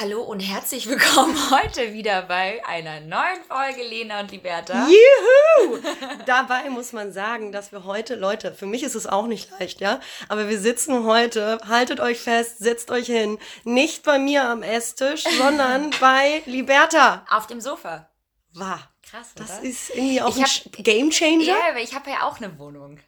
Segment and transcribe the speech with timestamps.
[0.00, 4.86] hallo und herzlich willkommen heute wieder bei einer neuen Folge Lena und Liberta.
[4.88, 5.78] Juhu!
[6.26, 9.80] Dabei muss man sagen, dass wir heute, Leute, für mich ist es auch nicht leicht,
[9.80, 14.62] ja, aber wir sitzen heute, haltet euch fest, setzt euch hin, nicht bei mir am
[14.62, 17.24] Esstisch, sondern bei Liberta.
[17.30, 18.10] Auf dem Sofa.
[18.54, 18.78] Wow.
[19.08, 19.62] Krass, Das oder?
[19.68, 21.44] ist irgendwie auch Ich ein hab- Game Changer.
[21.44, 22.98] Ja, aber ich habe ja auch eine Wohnung.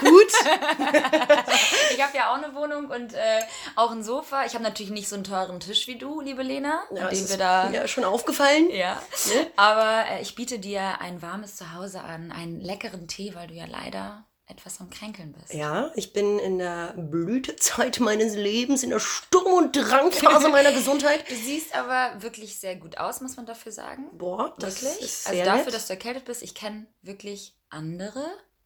[0.00, 0.32] Gut.
[1.94, 3.40] Ich habe ja auch eine Wohnung und äh,
[3.76, 4.44] auch ein Sofa.
[4.46, 7.36] Ich habe natürlich nicht so einen teuren Tisch wie du, liebe Lena, Ja, ist wir
[7.36, 7.68] da.
[7.68, 8.68] mir schon aufgefallen.
[8.70, 9.46] Ja, Ne?
[9.56, 13.66] aber äh, ich biete dir ein warmes Zuhause an, einen leckeren Tee, weil du ja
[13.66, 15.54] leider etwas am Kränkeln bist.
[15.54, 21.24] Ja, ich bin in der Blütezeit meines Lebens, in der Sturm- und Drangphase meiner Gesundheit.
[21.30, 24.08] Du siehst aber wirklich sehr gut aus, muss man dafür sagen.
[24.12, 25.00] Boah, das Wirklich?
[25.02, 25.74] ist also sehr dafür, nett.
[25.74, 28.24] dass du erkältet bist, ich kenne wirklich andere,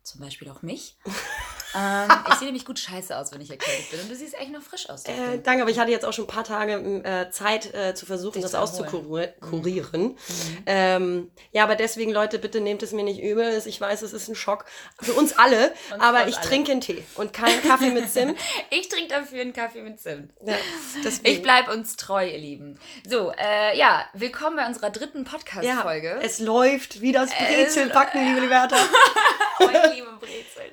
[0.08, 0.96] zum Beispiel auch mich.
[1.74, 4.00] ähm, ich sehe nämlich gut scheiße aus, wenn ich erkältet bin.
[4.00, 5.04] Und du siehst echt noch frisch aus.
[5.04, 6.72] Äh, danke, aber ich hatte jetzt auch schon ein paar Tage
[7.04, 10.04] äh, Zeit äh, zu versuchen, Dich das auszukurieren.
[10.04, 10.62] Mhm.
[10.66, 13.60] Ähm, ja, aber deswegen, Leute, bitte nehmt es mir nicht übel.
[13.66, 14.64] Ich weiß, es ist ein Schock
[15.00, 16.46] für uns alle, Uns aber ich alle.
[16.46, 18.38] trinke einen Tee und keinen Kaffee mit Zimt.
[18.70, 20.32] Ich trinke dafür einen Kaffee mit Zimt.
[20.44, 20.56] Ja,
[21.22, 22.78] Ich bleibe uns treu, ihr Lieben.
[23.08, 26.20] So, äh, ja, willkommen bei unserer dritten ja, Podcast-Folge.
[26.22, 28.76] es läuft wie das Brezelbacken, liebe Liberta.
[29.60, 30.72] Ich liebe Brezeln.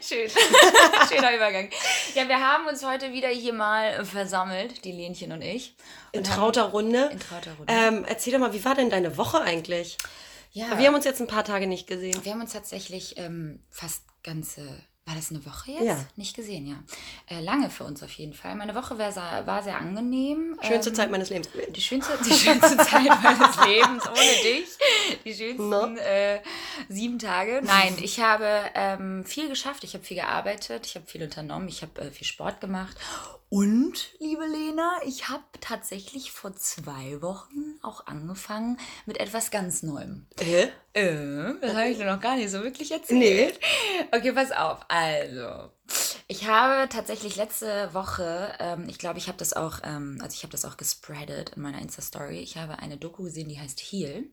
[0.00, 0.30] Schön.
[1.12, 1.68] Schöner Übergang.
[2.14, 5.74] Ja, wir haben uns heute wieder hier mal versammelt, die Lenchen und ich.
[6.12, 7.08] In Und haben- trauter Runde.
[7.12, 7.72] In trauter Runde.
[7.72, 9.98] Ähm, erzähl doch mal, wie war denn deine Woche eigentlich?
[10.52, 12.18] ja, Wir haben uns jetzt ein paar Tage nicht gesehen.
[12.24, 14.66] Wir haben uns tatsächlich ähm, fast ganze,
[15.04, 15.82] war das eine Woche jetzt?
[15.82, 15.98] Ja.
[16.14, 16.76] Nicht gesehen, ja.
[17.26, 18.54] Äh, lange für uns auf jeden Fall.
[18.54, 20.56] Meine Woche war, sehr- war sehr angenehm.
[20.62, 21.48] Schönste ähm, Zeit meines Lebens.
[21.74, 24.68] Die schönste, die schönste Zeit meines Lebens ohne dich.
[25.24, 26.40] Die schönsten äh,
[26.88, 27.60] sieben Tage.
[27.64, 29.82] Nein, ich habe ähm, viel geschafft.
[29.82, 30.86] Ich habe viel gearbeitet.
[30.86, 31.66] Ich habe viel unternommen.
[31.68, 32.96] Ich habe äh, viel Sport gemacht.
[33.54, 40.26] Und, liebe Lena, ich habe tatsächlich vor zwei Wochen auch angefangen mit etwas ganz Neuem.
[40.40, 40.70] Hä?
[40.94, 43.20] Äh, das habe ich dir noch gar nicht so wirklich erzählt.
[43.20, 43.52] Nee.
[44.10, 44.78] Okay, pass auf.
[44.88, 45.70] Also,
[46.28, 50.44] ich habe tatsächlich letzte Woche, ähm, ich glaube, ich habe das auch, ähm, also ich
[50.44, 52.38] habe das auch gespreadet in meiner Insta-Story.
[52.38, 54.24] Ich habe eine Doku gesehen, die heißt Heal.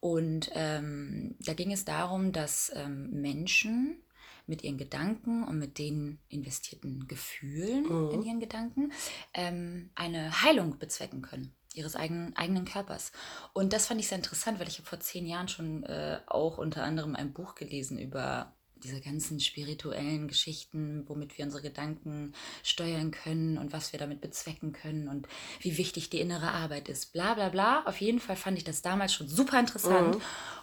[0.00, 4.03] Und ähm, da ging es darum, dass ähm, Menschen
[4.46, 8.10] mit ihren Gedanken und mit den investierten Gefühlen Mhm.
[8.10, 8.92] in ihren Gedanken
[9.32, 13.10] ähm, eine Heilung bezwecken können ihres eigenen, eigenen Körpers.
[13.52, 16.58] Und das fand ich sehr interessant, weil ich habe vor zehn Jahren schon äh, auch
[16.58, 18.54] unter anderem ein Buch gelesen über
[18.84, 24.72] diese ganzen spirituellen Geschichten, womit wir unsere Gedanken steuern können und was wir damit bezwecken
[24.72, 25.26] können und
[25.60, 27.12] wie wichtig die innere Arbeit ist.
[27.12, 27.82] Bla bla bla.
[27.86, 30.18] Auf jeden Fall fand ich das damals schon super interessant.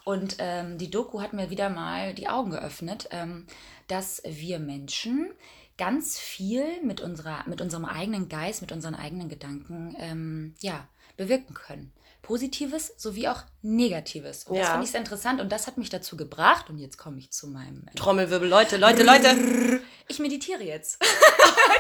[0.06, 3.46] Und ähm, die Doku hat mir wieder mal die Augen geöffnet, ähm,
[3.88, 5.32] dass wir Menschen
[5.78, 11.56] ganz viel mit, unserer, mit unserem eigenen Geist, mit unseren eigenen Gedanken ähm, ja, bewirken
[11.56, 11.92] können.
[12.32, 14.46] Positives sowie auch Negatives.
[14.46, 14.72] Und das Ja.
[14.72, 17.46] fand ich sehr interessant und das hat mich dazu gebracht, und jetzt komme ich zu
[17.48, 17.84] meinem.
[17.94, 19.82] Trommelwirbel, Leute, Leute, Leute.
[20.08, 20.98] Ich meditiere jetzt.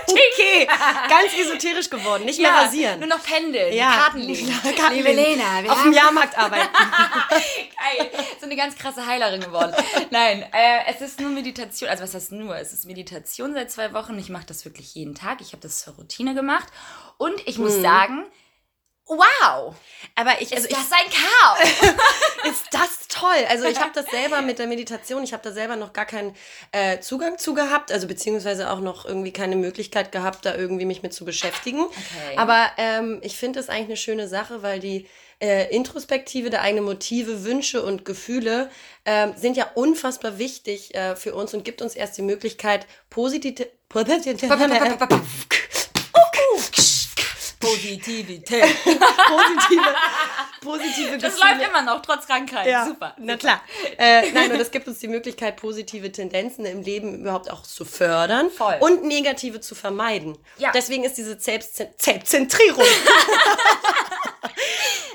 [0.07, 0.67] Okay,
[1.09, 2.99] ganz esoterisch geworden, nicht mehr rasieren.
[2.99, 3.91] Nur noch pendeln, Ja.
[3.91, 4.47] Karten legen.
[4.77, 5.11] Karten Liebe.
[5.13, 6.69] Lena, wir Auf dem Jahrmarkt arbeiten.
[7.29, 8.11] Geil.
[8.39, 9.73] So eine ganz krasse Heilerin geworden.
[10.09, 11.89] Nein, äh, es ist nur Meditation.
[11.89, 12.55] Also was heißt nur?
[12.57, 14.17] Es ist Meditation seit zwei Wochen.
[14.19, 15.39] Ich mache das wirklich jeden Tag.
[15.41, 16.67] Ich habe das zur Routine gemacht.
[17.17, 18.25] Und ich muss sagen,
[19.17, 19.75] wow,
[20.15, 21.93] Aber ich, also ist ich, das ein Chaos.
[22.51, 23.45] ist das toll.
[23.49, 26.35] Also ich habe das selber mit der Meditation, ich habe da selber noch gar keinen
[26.71, 31.03] äh, Zugang zu gehabt, also beziehungsweise auch noch irgendwie keine Möglichkeit gehabt, da irgendwie mich
[31.03, 31.81] mit zu beschäftigen.
[31.81, 32.37] Okay.
[32.37, 35.07] Aber ähm, ich finde es eigentlich eine schöne Sache, weil die
[35.41, 38.69] äh, Introspektive der eigenen Motive, Wünsche und Gefühle
[39.05, 43.67] ähm, sind ja unfassbar wichtig äh, für uns und gibt uns erst die Möglichkeit, positive
[47.73, 48.63] Positivität.
[48.85, 49.95] positive,
[50.61, 51.53] positive Das Gefühle.
[51.59, 52.67] läuft immer noch, trotz Krankheit.
[52.67, 53.15] Ja, Super.
[53.17, 53.61] Na klar.
[53.97, 57.85] Äh, nein, und es gibt uns die Möglichkeit, positive Tendenzen im Leben überhaupt auch zu
[57.85, 58.77] fördern Voll.
[58.79, 60.37] und negative zu vermeiden.
[60.57, 60.71] Ja.
[60.73, 62.83] Deswegen ist diese Selbstzen Selbstzentrierung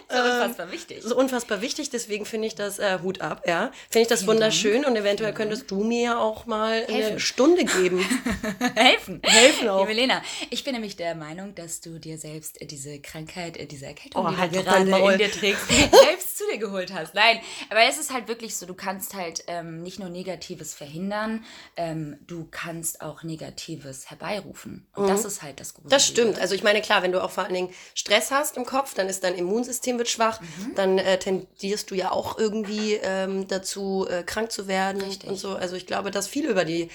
[0.09, 1.03] So unfassbar wichtig.
[1.03, 1.91] so unfassbar wichtig.
[1.91, 3.73] Deswegen finde ich das äh, Hut ab, ja.
[3.91, 7.21] Finde ich das wunderschön und eventuell könntest du mir ja auch mal eine Helfen.
[7.21, 7.99] Stunde geben.
[8.77, 9.21] helfen.
[9.25, 9.81] Helfen auch.
[9.81, 13.67] Liebe Lena, ich bin nämlich der Meinung, dass du dir selbst äh, diese Krankheit, äh,
[13.67, 17.15] diese Erkältung, Oh, die halt du gerade in dir trägst, selbst zu dir geholt hast.
[17.15, 17.41] Nein,
[17.71, 21.45] aber es ist halt wirklich so, du kannst halt ähm, nicht nur Negatives verhindern,
[21.77, 24.87] ähm, du kannst auch Negatives herbeirufen.
[24.95, 25.87] Und das ist halt das Gute.
[25.89, 25.91] Mhm.
[25.91, 26.39] Das stimmt.
[26.39, 29.09] Also ich meine, klar, wenn du auch vor allen Dingen Stress hast im Kopf, dann
[29.09, 30.75] ist dein Immunsystem wird schwach, Mhm.
[30.75, 35.29] dann äh, tendierst du ja auch irgendwie ähm, dazu, äh, krank zu werden Richtig.
[35.29, 35.57] und so.
[35.57, 36.89] Also ich glaube, dass viel über die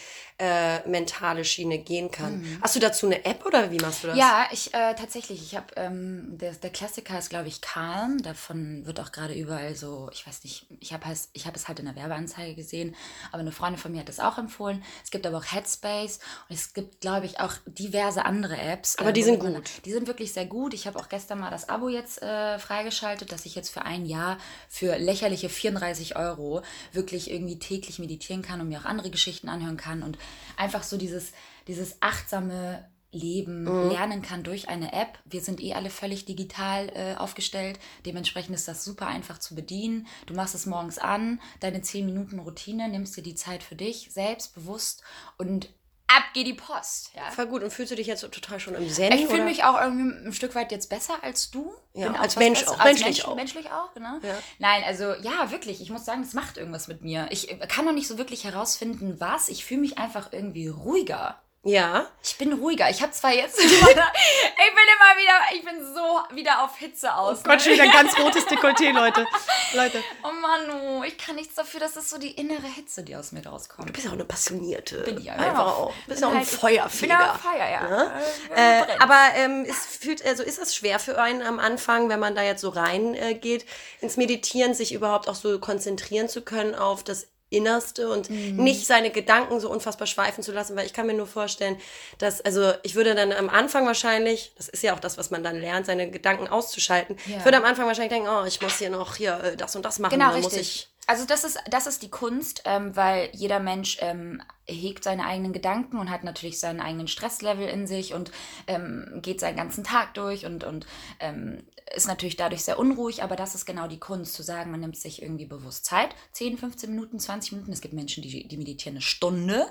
[0.43, 2.43] äh, mentale Schiene gehen kann.
[2.61, 4.15] Hast du dazu eine App oder wie machst du das?
[4.15, 4.19] Mhm.
[4.21, 5.41] Ja, ich äh, tatsächlich.
[5.43, 8.21] Ich habe ähm, der, der Klassiker ist glaube ich Calm.
[8.23, 10.09] Davon wird auch gerade überall so.
[10.11, 10.65] Ich weiß nicht.
[10.79, 12.95] Ich habe es, ich habe es halt in der Werbeanzeige gesehen.
[13.31, 14.83] Aber eine Freundin von mir hat es auch empfohlen.
[15.03, 18.97] Es gibt aber auch Headspace und es gibt glaube ich auch diverse andere Apps.
[18.97, 19.69] Aber äh, die sind man- gut.
[19.85, 20.73] Die sind wirklich sehr gut.
[20.73, 24.07] Ich habe auch gestern mal das Abo jetzt äh, freigeschaltet, dass ich jetzt für ein
[24.07, 24.39] Jahr
[24.69, 29.77] für lächerliche 34 Euro wirklich irgendwie täglich meditieren kann und mir auch andere Geschichten anhören
[29.77, 30.17] kann und
[30.57, 31.31] einfach so dieses,
[31.67, 33.89] dieses achtsame Leben Mhm.
[33.89, 35.19] lernen kann durch eine App.
[35.25, 37.77] Wir sind eh alle völlig digital äh, aufgestellt.
[38.05, 40.07] Dementsprechend ist das super einfach zu bedienen.
[40.27, 44.09] Du machst es morgens an, deine 10 Minuten Routine, nimmst dir die Zeit für dich,
[44.11, 45.03] selbstbewusst
[45.37, 45.69] und
[46.17, 47.11] ab geht die Post.
[47.15, 47.31] Ja.
[47.31, 47.63] Voll gut.
[47.63, 49.11] Und fühlst du dich jetzt total schon im Zen?
[49.13, 51.73] Ich fühle mich auch irgendwie ein Stück weit jetzt besser als du.
[51.93, 53.35] Ja, Bin als was Mensch auch, Als menschlich Mensch, auch.
[53.35, 54.19] Menschlich auch, genau.
[54.21, 54.37] Ja.
[54.59, 55.81] Nein, also ja, wirklich.
[55.81, 57.27] Ich muss sagen, es macht irgendwas mit mir.
[57.31, 59.49] Ich kann noch nicht so wirklich herausfinden, was.
[59.49, 61.40] Ich fühle mich einfach irgendwie ruhiger.
[61.63, 62.07] Ja.
[62.23, 62.89] Ich bin ruhiger.
[62.89, 67.39] Ich habe zwar jetzt, ich bin immer wieder, ich bin so wieder auf Hitze aus.
[67.41, 69.27] Oh Gott, schon wieder ein ganz rotes Dekolleté, Leute.
[69.73, 70.03] Leute.
[70.23, 73.31] Oh Mann, oh, ich kann nichts dafür, dass es so die innere Hitze, die aus
[73.31, 73.93] mir Du rauskommt.
[73.93, 75.01] bist ja auch eine passionierte.
[75.03, 75.33] Bin ich ja.
[75.33, 75.93] Einfach auch.
[76.05, 77.15] Du bist ja auch ein halt- Feuerfeger.
[77.17, 77.87] Bin auch Feuer, ja.
[77.87, 78.11] Ne?
[78.55, 82.19] Äh, Äh, aber ähm, es fühlt, also ist es schwer für einen am Anfang, wenn
[82.19, 83.65] man da jetzt so rein äh, geht,
[83.99, 88.63] ins Meditieren, sich überhaupt auch so konzentrieren zu können auf das Innerste und Mhm.
[88.63, 91.77] nicht seine Gedanken so unfassbar schweifen zu lassen, weil ich kann mir nur vorstellen,
[92.17, 95.43] dass, also ich würde dann am Anfang wahrscheinlich, das ist ja auch das, was man
[95.43, 97.37] dann lernt, seine Gedanken auszuschalten, Ja.
[97.39, 99.83] ich würde am Anfang wahrscheinlich denken, oh, ich muss hier noch hier äh, das und
[99.85, 100.87] das machen, Genau, dann muss richtig.
[100.87, 104.41] ich Also das ist, das ist die Kunst, ähm, weil jeder Mensch ähm,
[104.73, 108.31] hegt seine eigenen Gedanken und hat natürlich seinen eigenen Stresslevel in sich und
[108.67, 110.85] ähm, geht seinen ganzen Tag durch und, und
[111.19, 111.63] ähm,
[111.95, 114.97] ist natürlich dadurch sehr unruhig, aber das ist genau die Kunst, zu sagen, man nimmt
[114.97, 117.71] sich irgendwie bewusst Zeit, 10, 15 Minuten, 20 Minuten.
[117.71, 119.65] Es gibt Menschen, die, die meditieren eine Stunde.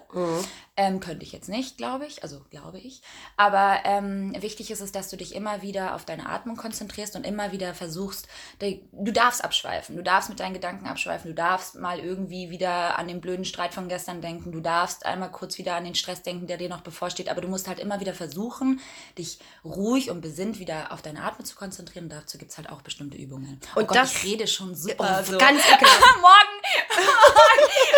[0.77, 3.03] Ähm, könnte ich jetzt nicht, glaube ich, also glaube ich.
[3.37, 7.27] Aber ähm, wichtig ist es, dass du dich immer wieder auf deine Atmung konzentrierst und
[7.27, 8.29] immer wieder versuchst,
[8.61, 13.09] du darfst abschweifen, du darfst mit deinen Gedanken abschweifen, du darfst mal irgendwie wieder an
[13.09, 16.47] den blöden Streit von gestern denken, du darfst einmal kurz wieder an den Stress denken,
[16.47, 18.81] der dir noch bevorsteht, aber du musst halt immer wieder versuchen,
[19.19, 22.69] dich ruhig und besinnt wieder auf deine Atmung zu konzentrieren und dazu gibt es halt
[22.71, 23.61] auch bestimmte Übungen.
[23.75, 25.39] Oh Und Gott, das- ich rede schon super Oh, so.
[25.39, 26.17] ganz ekelhaft.
[26.21, 27.03] morgen,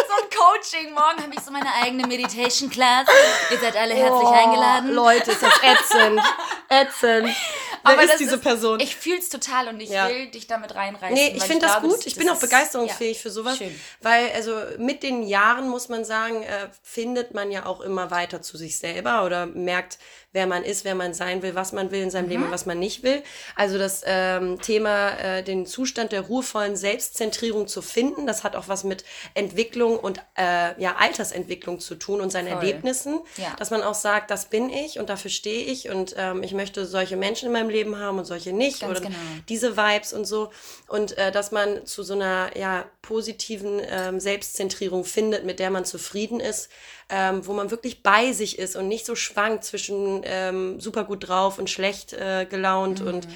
[0.08, 0.94] so ein Coaching.
[0.94, 3.06] Morgen habe ich so meine eigene Meditation Class.
[3.50, 4.90] Ihr seid alle herzlich Oh, eingeladen.
[4.92, 6.20] Leute, ist das ätzend.
[6.68, 7.36] ätzend.
[7.84, 8.80] Aber ist diese Person?
[8.80, 10.08] Ich fühle es total und ich Ja.
[10.08, 11.14] will dich damit reinreißen.
[11.14, 12.06] Nee, ich finde das glaube, gut.
[12.06, 13.58] Ich bin auch ist- begeisterungsfähig ja, für sowas.
[13.58, 13.74] Schön.
[14.00, 18.42] Weil, also mit den Jahren muss man sagen, äh, findet man ja auch immer weiter
[18.42, 19.98] zu sich selber oder merkt,
[20.34, 22.64] wer man ist, wer man sein will, was man will in seinem Leben und was
[22.64, 23.22] man nicht will.
[23.54, 28.68] Also das ähm, Thema, äh, den Zustand der ruhevollen Selbstzentrierung zu finden, das hat auch
[28.68, 29.04] was mit
[29.34, 32.58] Entwicklung und äh, ja, Altersentwicklung zu tun und seinen Voll.
[32.58, 33.20] Erlebnissen.
[33.36, 33.54] Ja.
[33.58, 36.86] Dass man auch sagt, das bin ich und dafür stehe ich und ähm, ich möchte
[36.86, 38.80] solche Menschen in meinem Leben haben und solche nicht.
[38.80, 39.18] Ganz oder genau.
[39.48, 40.50] diese Vibes und so.
[40.88, 45.84] Und äh, dass man zu so einer ja, positiven ähm, Selbstzentrierung findet, mit der man
[45.84, 46.70] zufrieden ist,
[47.08, 51.28] ähm, wo man wirklich bei sich ist und nicht so schwankt zwischen ähm, super gut
[51.28, 53.00] drauf und schlecht äh, gelaunt.
[53.00, 53.06] Mhm.
[53.06, 53.28] Und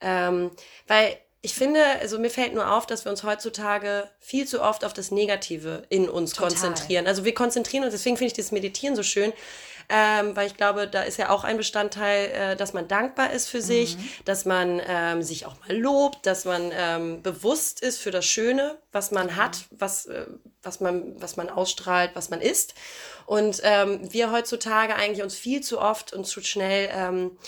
[0.00, 0.50] ähm,
[0.86, 4.82] weil ich finde, also mir fällt nur auf, dass wir uns heutzutage viel zu oft
[4.82, 6.48] auf das Negative in uns Total.
[6.48, 7.06] konzentrieren.
[7.06, 9.30] Also wir konzentrieren uns, deswegen finde ich das Meditieren so schön,
[9.88, 13.48] ähm, weil ich glaube, da ist ja auch ein Bestandteil, äh, dass man dankbar ist
[13.48, 18.10] für sich, dass man ähm, sich auch mal lobt, dass man ähm, bewusst ist für
[18.10, 20.26] das Schöne, was man hat, was, äh,
[20.62, 22.74] was, man, was man ausstrahlt, was man ist.
[23.26, 27.38] Und ähm, wir heutzutage eigentlich uns viel zu oft und zu schnell ähm,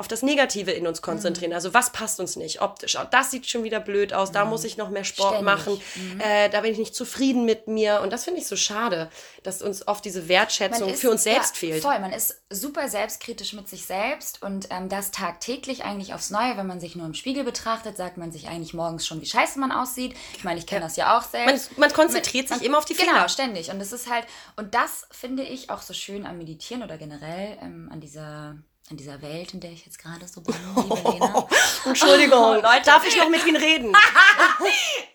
[0.00, 1.52] auf das Negative in uns konzentrieren.
[1.52, 2.96] Also was passt uns nicht optisch?
[3.00, 4.32] Oh, das sieht schon wieder blöd aus.
[4.32, 5.44] Da muss ich noch mehr Sport Ständig.
[5.44, 5.80] machen.
[6.18, 8.00] Äh, da bin ich nicht zufrieden mit mir.
[8.02, 9.08] Und das finde ich so schade,
[9.44, 11.82] dass uns oft diese Wertschätzung Man ist- für uns selbst ja, fehlt.
[11.82, 16.56] Voll, man ist super selbstkritisch mit sich selbst und ähm, das tagtäglich eigentlich aufs Neue.
[16.56, 19.58] Wenn man sich nur im Spiegel betrachtet, sagt man sich eigentlich morgens schon, wie scheiße
[19.60, 20.16] man aussieht.
[20.36, 21.78] Ich meine, ich kenne das ja auch Man, selbst.
[21.78, 23.28] man konzentriert sich immer auf die Genau, Fehler.
[23.28, 23.70] ständig.
[23.70, 24.24] Und das ist halt,
[24.56, 28.56] und das finde ich auch so schön am Meditieren oder generell ähm, an dieser
[28.90, 31.46] an dieser Welt, in der ich jetzt gerade so bin, liebe Lena.
[31.84, 32.82] Entschuldigung, Leute.
[32.84, 33.94] darf ich noch mit Ihnen reden?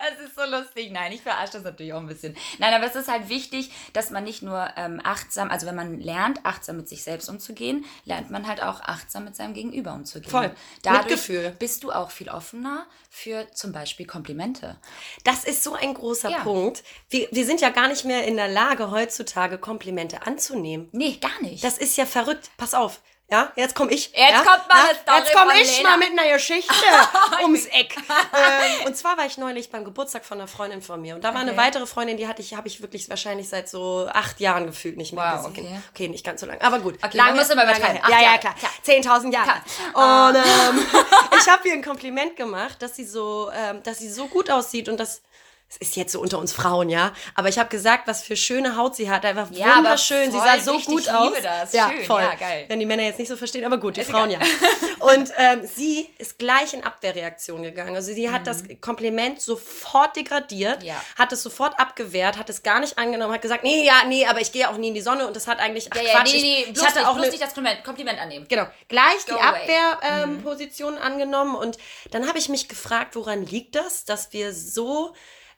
[0.08, 0.92] Es ist so lustig.
[0.92, 2.36] Nein, ich verarsche das natürlich auch ein bisschen.
[2.60, 6.00] Nein, aber es ist halt wichtig, dass man nicht nur ähm, achtsam, also wenn man
[6.00, 10.30] lernt, achtsam mit sich selbst umzugehen, lernt man halt auch achtsam mit seinem Gegenüber umzugehen.
[10.30, 10.56] Voll.
[10.84, 11.56] Dadurch Mitgefühl.
[11.58, 14.78] bist du auch viel offener für zum Beispiel Komplimente.
[15.24, 16.40] Das ist so ein großer Ja.
[16.44, 16.84] Punkt.
[17.10, 20.88] Wir, wir sind ja gar nicht mehr in der Lage, heutzutage Komplimente anzunehmen.
[20.92, 21.64] Nee, gar nicht.
[21.64, 22.52] Das ist ja verrückt.
[22.58, 23.02] Pass auf.
[23.32, 24.12] Ja, jetzt komme ich.
[24.12, 24.38] Jetzt ja?
[24.44, 25.14] kommt mal ja?
[25.14, 25.90] eine Jetzt komme von ich Lena.
[25.90, 26.74] mal mit einer Geschichte
[27.42, 27.96] ums Eck.
[28.34, 31.16] ähm, und zwar war ich neulich beim Geburtstag von einer Freundin von mir.
[31.16, 31.60] Und da war eine Okay.
[31.60, 35.14] weitere Freundin, die hatte ich, habe ich wirklich wahrscheinlich seit so acht Jahren gefühlt nicht
[35.14, 35.66] mehr Wow, gesehen.
[35.66, 35.82] okay.
[35.92, 36.62] Okay, nicht ganz so lange.
[36.62, 37.00] Aber gut.
[37.04, 38.00] Okay, man muss immer übertreiben.
[38.08, 38.54] Ja, ja, klar.
[38.54, 38.72] Klar.
[38.86, 39.54] 10.000 Jahre.
[39.96, 40.30] Ah.
[40.30, 40.86] Und ähm,
[41.40, 44.88] ich habe ihr ein Kompliment gemacht, dass sie so, ähm, dass sie so gut aussieht
[44.88, 45.24] und dass
[45.80, 47.12] es ist jetzt so unter uns Frauen, ja.
[47.36, 49.26] Aber ich habe gesagt, was für schöne Haut sie hat.
[49.26, 50.32] Einfach Ja, wunderschön.
[50.32, 51.30] Sie voll sah so gut Ich aus.
[51.30, 51.74] liebe das.
[51.74, 52.06] Ja, Schön.
[52.06, 52.22] voll.
[52.22, 52.66] Ja, geil.
[52.68, 54.48] Wenn die Männer jetzt nicht so verstehen, aber gut, die Ist Frauen egal.
[54.48, 55.06] ja.
[55.14, 57.96] Und ähm, sie ist gleich in Abwehrreaktion gegangen.
[57.96, 60.88] Also sie hat das Kompliment sofort degradiert, Mhm.
[60.88, 61.02] Ja.
[61.18, 64.42] hat es sofort abgewehrt, hat es gar nicht angenommen, hat gesagt, nee, ja, nee, aber
[64.42, 66.42] ich gehe auch nie in die Sonne und das hat eigentlich, ach Ja, Quatsch, nee,
[66.42, 68.46] nee, ich, bloß ich hatte nicht, auch bloß nicht das Kompliment, Kompliment annehmen.
[68.48, 69.68] Genau, gleich die Go away.
[69.68, 70.38] Mhm.
[70.38, 71.78] Abwehrposition angenommen und
[72.12, 75.14] dann habe ich mich gefragt, woran liegt das, dass wir so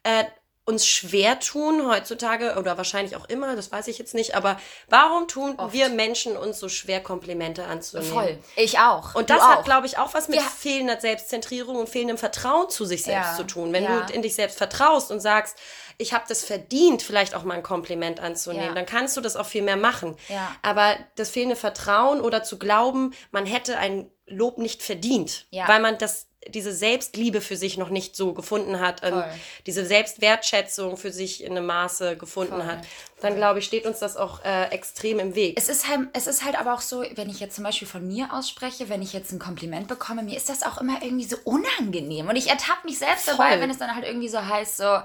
[0.07, 0.25] äh,
[0.69, 4.59] uns schwer tun heutzutage oder wahrscheinlich auch immer, das weiß ich jetzt nicht, aber
[4.89, 5.71] warum tun Oft.
[5.73, 8.11] wir Menschen uns so schwer, Komplimente anzunehmen?
[8.11, 8.37] Voll.
[8.57, 9.15] Ich auch.
[9.15, 9.47] Und Du das auch.
[9.47, 10.43] hat, glaube ich, auch was mit Ja.
[10.43, 13.37] fehlender Selbstzentrierung und fehlendem Vertrauen zu sich selbst Ja.
[13.37, 13.71] zu tun.
[13.71, 14.01] Wenn Ja.
[14.01, 15.57] du in dich selbst vertraust und sagst,
[15.99, 19.45] ich habe das verdient, vielleicht auch mal ein Kompliment anzunehmen, dann kannst du das auch
[19.45, 20.17] viel mehr machen.
[20.27, 20.53] Ja.
[20.63, 25.97] Aber das fehlende Vertrauen oder zu glauben, man hätte ein Lob nicht verdient, weil man
[25.97, 29.23] das diese Selbstliebe für sich noch nicht so gefunden hat, ähm,
[29.65, 32.65] diese Selbstwertschätzung für sich in einem Maße gefunden Voll.
[32.65, 32.79] hat,
[33.21, 35.57] dann glaube ich, steht uns das auch äh, extrem im Weg.
[35.57, 38.07] Es ist, halt, es ist halt aber auch so, wenn ich jetzt zum Beispiel von
[38.07, 41.37] mir ausspreche, wenn ich jetzt ein Kompliment bekomme, mir ist das auch immer irgendwie so
[41.43, 42.29] unangenehm.
[42.29, 43.61] Und ich ertappe mich selbst dabei, Voll.
[43.61, 44.99] wenn es dann halt irgendwie so heißt, so,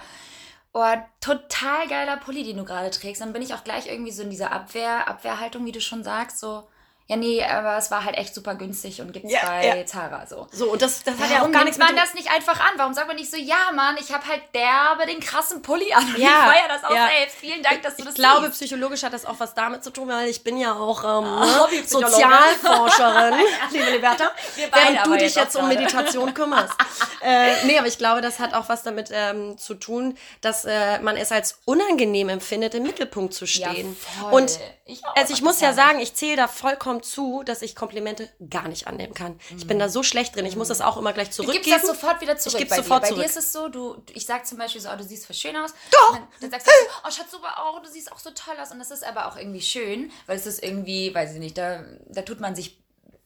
[0.75, 3.21] oh, total geiler Pulli, den du gerade trägst.
[3.23, 6.39] Dann bin ich auch gleich irgendwie so in dieser Abwehr, Abwehrhaltung, wie du schon sagst,
[6.39, 6.65] so,
[7.09, 9.87] ja, nee, aber es war halt echt super günstig und gibt's Ja, bei ja.
[9.87, 10.47] Zara so.
[10.53, 12.59] so, und das, das hat ja Warum auch gar nichts man mit das nicht einfach
[12.61, 12.71] an?
[12.77, 16.05] Warum sagt man nicht so, ja, Mann, ich habe halt derbe den krassen Pulli an
[16.05, 17.09] und Ja, ich feier das auch ja.
[17.19, 17.37] selbst.
[17.39, 18.61] Vielen Dank, dass du ich das glaube, siehst.
[18.61, 21.69] psychologisch hat das auch was damit zu tun, weil ich bin ja auch ähm, Ah,
[21.71, 21.83] ne.
[21.87, 23.35] Sozialforscherin,
[23.73, 24.31] liebe Liberta.
[24.57, 25.69] Während du dich jetzt um.
[25.69, 26.75] Meditation kümmerst.
[27.23, 30.99] äh, nee, aber ich glaube, das hat auch was damit ähm, zu tun, dass äh,
[31.01, 33.97] man es als unangenehm empfindet, im Mittelpunkt zu stehen.
[34.31, 37.77] Und Ich auch, also ich muss ja sagen, ich zähle da vollkommen zu, dass ich
[37.77, 39.39] Komplimente gar nicht annehmen kann.
[39.57, 40.45] Ich bin da so schlecht drin.
[40.47, 41.65] Ich muss das auch immer gleich Du zurückgeben.
[41.65, 42.59] gibst das sofort wieder zurück.
[42.59, 43.09] gib's bei sofort dir.
[43.09, 43.21] zurück.
[43.21, 45.27] Bei dir ist es so, du, du- ich sag zum Beispiel so, oh, du siehst
[45.27, 45.73] voll schön aus.
[45.93, 46.11] Doch.
[46.11, 46.71] Und Dann, dann sagst du,
[47.07, 48.73] oh, Schatz, super auch, du siehst auch so toll aus.
[48.73, 51.85] Und das ist aber auch irgendwie schön, weil es ist irgendwie, weiß ich nicht, da,
[52.09, 52.82] da tut man sich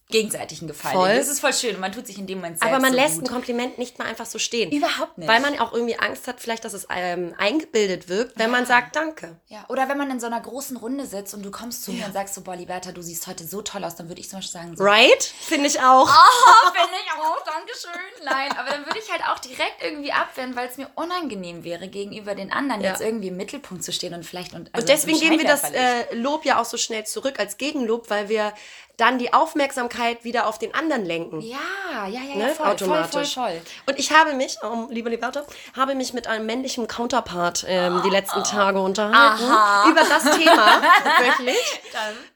[0.09, 0.95] gegenseitig einen Gefallen.
[0.95, 1.17] Voll.
[1.17, 2.97] Das ist voll schön und man tut sich in dem Moment selbst aber man so
[2.99, 3.25] lässt gut.
[3.29, 4.71] ein Kompliment nicht mal einfach so stehen.
[4.71, 5.29] Überhaupt nicht.
[5.29, 8.95] Weil man auch irgendwie Angst hat, vielleicht, dass es ähm, eingebildet wirkt, wenn man sagt
[8.95, 9.37] Danke.
[9.49, 12.07] Ja, oder wenn man in so einer großen Runde sitzt und du kommst zu mir
[12.07, 14.39] und sagst so, boah, Liberta, du siehst heute so toll aus, dann würde ich zum
[14.39, 15.23] Beispiel sagen, so, Right?
[15.23, 16.09] Finde ich auch.
[16.09, 18.25] Oh, finde ich auch, Dankeschön.
[18.25, 21.89] Nein, aber dann würde ich halt auch direkt irgendwie abwehren, weil es mir unangenehm wäre,
[21.89, 22.91] gegenüber den anderen Ja.
[22.91, 25.65] jetzt irgendwie im Mittelpunkt zu stehen und vielleicht und, also Und deswegen geben wir das
[25.65, 28.53] äh, Lob ja auch so schnell zurück als Gegenlob, weil wir
[28.97, 31.41] dann die Aufmerksamkeit wieder auf den anderen lenken.
[31.41, 31.57] ja,
[31.97, 32.49] ja, ja, ja, Ne?
[32.55, 33.35] voll, automatisch.
[33.35, 33.61] voll, voll, voll.
[33.87, 35.43] Und ich habe mich, ähm, liebe Liberta,
[35.76, 39.91] habe mich mit einem männlichen Counterpart ähm, die letzten Tage unterhalten Aha.
[39.91, 41.81] über das Thema tatsächlich.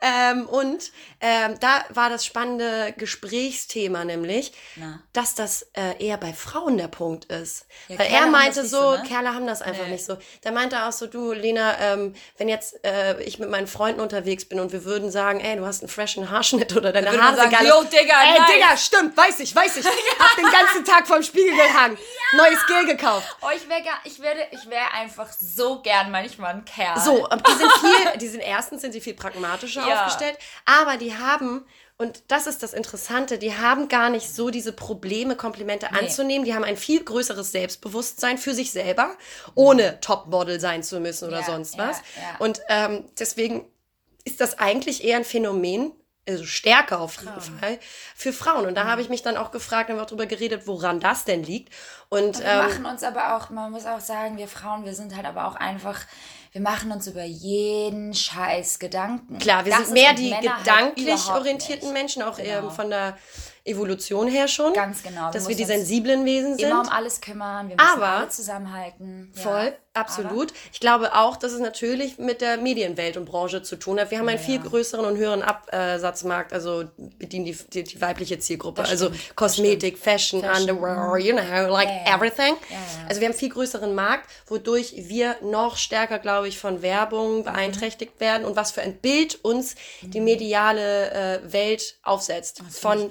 [0.00, 5.00] Ähm, und ähm, da war das spannende Gesprächsthema nämlich, Na.
[5.12, 7.66] dass das äh, eher bei Frauen der Punkt ist.
[7.88, 9.02] Ja, Weil Kerle er meinte so, so, ne?
[9.06, 9.92] Kerle haben das einfach Nee.
[9.92, 10.16] nicht so.
[10.44, 14.44] Der meinte auch so, du Lena, ähm, wenn jetzt äh, ich mit meinen Freunden unterwegs
[14.46, 17.50] bin und wir würden sagen, ey, du hast einen freshen Haarschnitt oder deine Haare sind
[17.50, 17.66] sagen, geil.
[17.68, 18.52] yo, Digga, ey, nice.
[18.52, 19.86] Digga, stimmt, weiß ich, weiß ich.
[20.18, 21.96] Hab den ganzen Tag vorm Spiegel gehangen.
[22.36, 23.36] Neues Gel gekauft.
[23.42, 26.98] Oh, ich wäre ich werde, ich wäre einfach so gern manchmal ein Kerl.
[27.00, 30.04] So, die sind viel, die sind erstens sind sie viel pragmatischer Ja.
[30.06, 31.66] aufgestellt, aber die haben
[31.96, 36.46] und das ist das Interessante, die haben gar nicht so diese Probleme, Komplimente anzunehmen.
[36.46, 39.14] Die haben ein viel größeres Selbstbewusstsein für sich selber,
[39.54, 41.98] ohne Topmodel sein zu müssen oder Ja, sonst ja, was.
[41.98, 42.36] ja.
[42.38, 43.66] Und ähm, deswegen
[44.24, 45.92] ist das eigentlich eher ein Phänomen,
[46.28, 47.78] also stärker auf jeden Fall,
[48.14, 48.66] für Frauen.
[48.66, 48.88] Und da Mhm.
[48.88, 51.72] habe ich mich dann auch gefragt, haben wir auch drüber geredet, woran das denn liegt.
[52.08, 55.16] Und Wir ähm, machen uns aber auch, man muss auch sagen, wir Frauen, wir sind
[55.16, 55.98] halt aber auch einfach,
[56.52, 59.38] wir machen uns über jeden Scheiß Gedanken.
[59.38, 61.98] Klar, wir Das sind mehr die Männer halt gedanklich überhaupt orientierten nicht.
[61.98, 62.66] Menschen, auch Genau.
[62.66, 63.16] ähm, von der
[63.70, 64.72] Evolution her schon.
[64.74, 65.26] Ganz genau.
[65.28, 66.68] Wir Dass wir die müssen uns sensiblen Wesen sind.
[66.68, 69.32] Immer um alles kümmern, wir müssen Aber- alle zusammenhalten.
[69.36, 69.42] Ja.
[69.42, 70.52] Voll, absolut.
[70.72, 74.10] Ich glaube auch, dass es natürlich mit der Medienwelt und Branche zu tun hat.
[74.10, 76.84] Wir haben einen viel größeren und höheren Absatzmarkt, also
[77.18, 78.82] bedienen die, die, die weibliche Zielgruppe.
[78.82, 82.16] Das also stimmt, das Kosmetik, Fashion, Fashion, Underwear, you know, like Ja, ja.
[82.16, 82.54] everything.
[82.68, 83.08] Ja, ja.
[83.08, 86.82] Also wir haben einen viel größeren Markt, wodurch wir noch stärker, glaube ich, von Mhm.
[86.82, 92.62] Werbung beeinträchtigt werden und was für ein Bild uns die mediale äh, Welt aufsetzt.
[92.70, 93.10] Von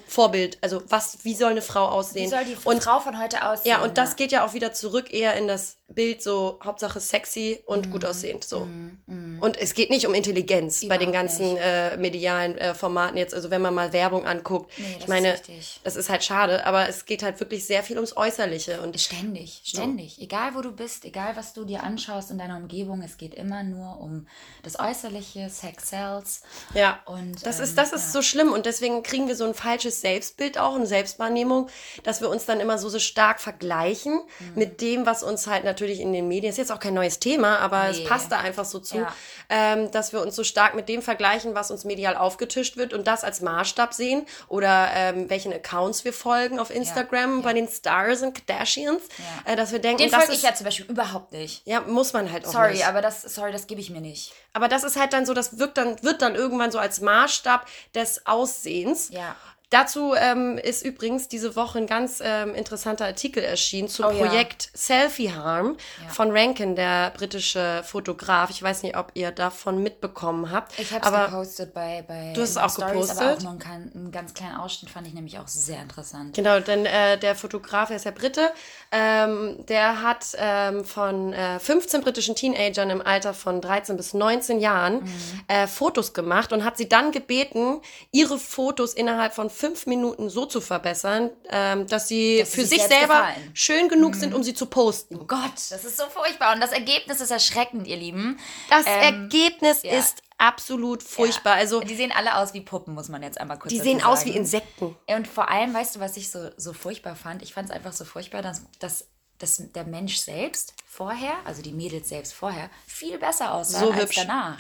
[0.50, 0.58] Vorbild.
[0.62, 2.26] Also was, wie soll eine Frau aussehen?
[2.26, 3.72] Wie soll die und Frau von heute aussehen?
[3.72, 7.62] ja, und das geht ja auch wieder zurück eher in das Bild so Hauptsache sexy
[7.66, 8.44] und gut aussehend.
[8.44, 8.68] So.
[9.08, 13.34] Und es geht nicht um Intelligenz bei den Überhaupt ganzen äh, medialen äh, Formaten jetzt.
[13.34, 14.72] Also wenn man mal Werbung anguckt.
[14.78, 15.80] Nee, das ich ist meine, richtig.
[15.84, 18.82] das ist halt schade, aber es geht halt wirklich sehr viel ums Äußerliche.
[18.82, 20.22] Und Ständig, ständig.
[20.22, 23.64] Egal wo du bist, egal was du dir anschaust in deiner Umgebung, es geht immer
[23.64, 24.28] nur um
[24.64, 26.44] das Äußerliche, Sex sells.
[26.76, 28.12] Ja, Und, das ähm, ist, das ist ja.
[28.12, 31.70] so schlimm und deswegen kriegen wir so ein falsches Selbstbild auch, eine Selbstwahrnehmung,
[32.04, 34.52] dass wir uns dann immer so, so stark vergleichen Mhm.
[34.56, 37.60] mit dem, was uns halt natürlich in den Medien, ist jetzt auch kein neues Thema,
[37.60, 38.06] aber es Nee.
[38.06, 39.14] passt da einfach so zu, Ja.
[39.50, 43.08] ähm, dass wir uns so stark mit dem vergleichen, was uns medial aufgetischt wird und
[43.08, 47.42] das als Maßstab sehen oder ähm, welchen Accounts wir folgen auf Instagram ja.
[47.44, 49.04] bei den Stars und Kardashians,
[49.46, 51.62] äh, dass wir denken, Den das folge ist, ich ja zum Beispiel überhaupt nicht.
[51.66, 52.88] ja, muss man halt auch Sorry, nicht.
[52.88, 54.34] aber das, sorry, das gebe ich mir nicht.
[54.54, 57.66] Aber das ist halt dann so, das wirkt dann, wird dann irgendwann so als Maßstab
[57.96, 59.10] des Aussehens.
[59.12, 59.36] Ja.
[59.70, 64.26] Dazu ähm, ist übrigens diese Woche ein ganz ähm, interessanter Artikel erschienen zum Oh ja.
[64.26, 66.10] Projekt Selfie Harm Ja.
[66.12, 68.50] von Rankin, der britische Fotograf.
[68.50, 70.78] Ich weiß nicht, ob ihr davon mitbekommen habt.
[70.80, 73.48] Ich habe es aber gepostet bei, bei Du hast es auch Stories, aber gepostet?
[73.48, 76.36] auch nur einen, einen ganz kleinen Ausschnitt fand ich nämlich auch sehr interessant.
[76.36, 78.50] Genau, denn äh, der Fotograf, er ist ja Brite,
[78.92, 84.60] ähm, der hat ähm, von äh, 15 britischen Teenagern im Alter von 13 bis 19
[84.60, 85.10] Jahren Mhm.
[85.48, 90.46] äh, Fotos gemacht und hat sie dann gebeten, ihre Fotos innerhalb von fünf Minuten so
[90.46, 93.46] zu verbessern, ähm, dass sie Dass für sich selber gefallen.
[93.50, 93.56] Mhm.
[93.56, 95.28] schön genug sind, um sie zu posten.
[95.28, 96.54] Gott, das ist so furchtbar.
[96.54, 98.40] Und das Ergebnis ist erschreckend, ihr Lieben.
[98.70, 100.00] Das Ähm, Ergebnis ja.
[100.00, 101.56] ist absolut furchtbar.
[101.56, 104.02] Also Die sehen alle aus wie Puppen, muss man jetzt einmal kurz die dazu sehen
[104.02, 104.32] aus sagen.
[104.32, 104.96] wie Insekten.
[105.08, 107.42] Und vor allem, weißt du, was ich so, so furchtbar fand?
[107.42, 109.08] Ich fand es einfach so furchtbar, dass, dass,
[109.40, 114.02] dass der Mensch selbst vorher, also die Mädels selbst vorher, viel besser aussahen So als
[114.04, 114.16] hübsch.
[114.16, 114.60] danach.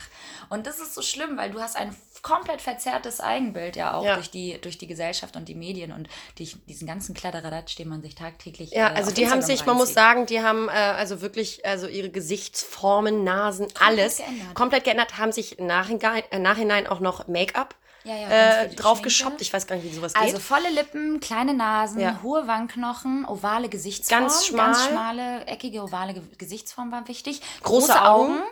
[0.49, 4.15] Und das ist so schlimm, weil du hast ein komplett verzerrtes Eigenbild ja auch Ja.
[4.15, 6.07] Durch, die, durch die Gesellschaft und die Medien und
[6.37, 9.65] die, diesen ganzen Kladderadatsch, den man sich tagtäglich Ja, äh, also die haben Instagram sich,
[9.65, 14.55] man muss sagen, die haben äh, also wirklich, also ihre Gesichtsformen, Nasen, alles geändert.
[14.55, 19.41] komplett geändert, haben sich Nachhinein, äh, nachhinein auch noch Make-up Ja, ja, äh, draufgeschoppt.
[19.41, 20.41] Ich weiß gar nicht, wie sowas Also geht.
[20.41, 22.19] volle Lippen, kleine Nasen, Ja.
[22.23, 24.21] hohe Wangenknochen, ovale Gesichtsform.
[24.21, 24.65] Ganz schmal.
[24.71, 27.41] Ganz schmale, eckige, ovale Ge Gesichtsform war wichtig.
[27.63, 28.33] Große Große, Augen.
[28.35, 28.43] Augen.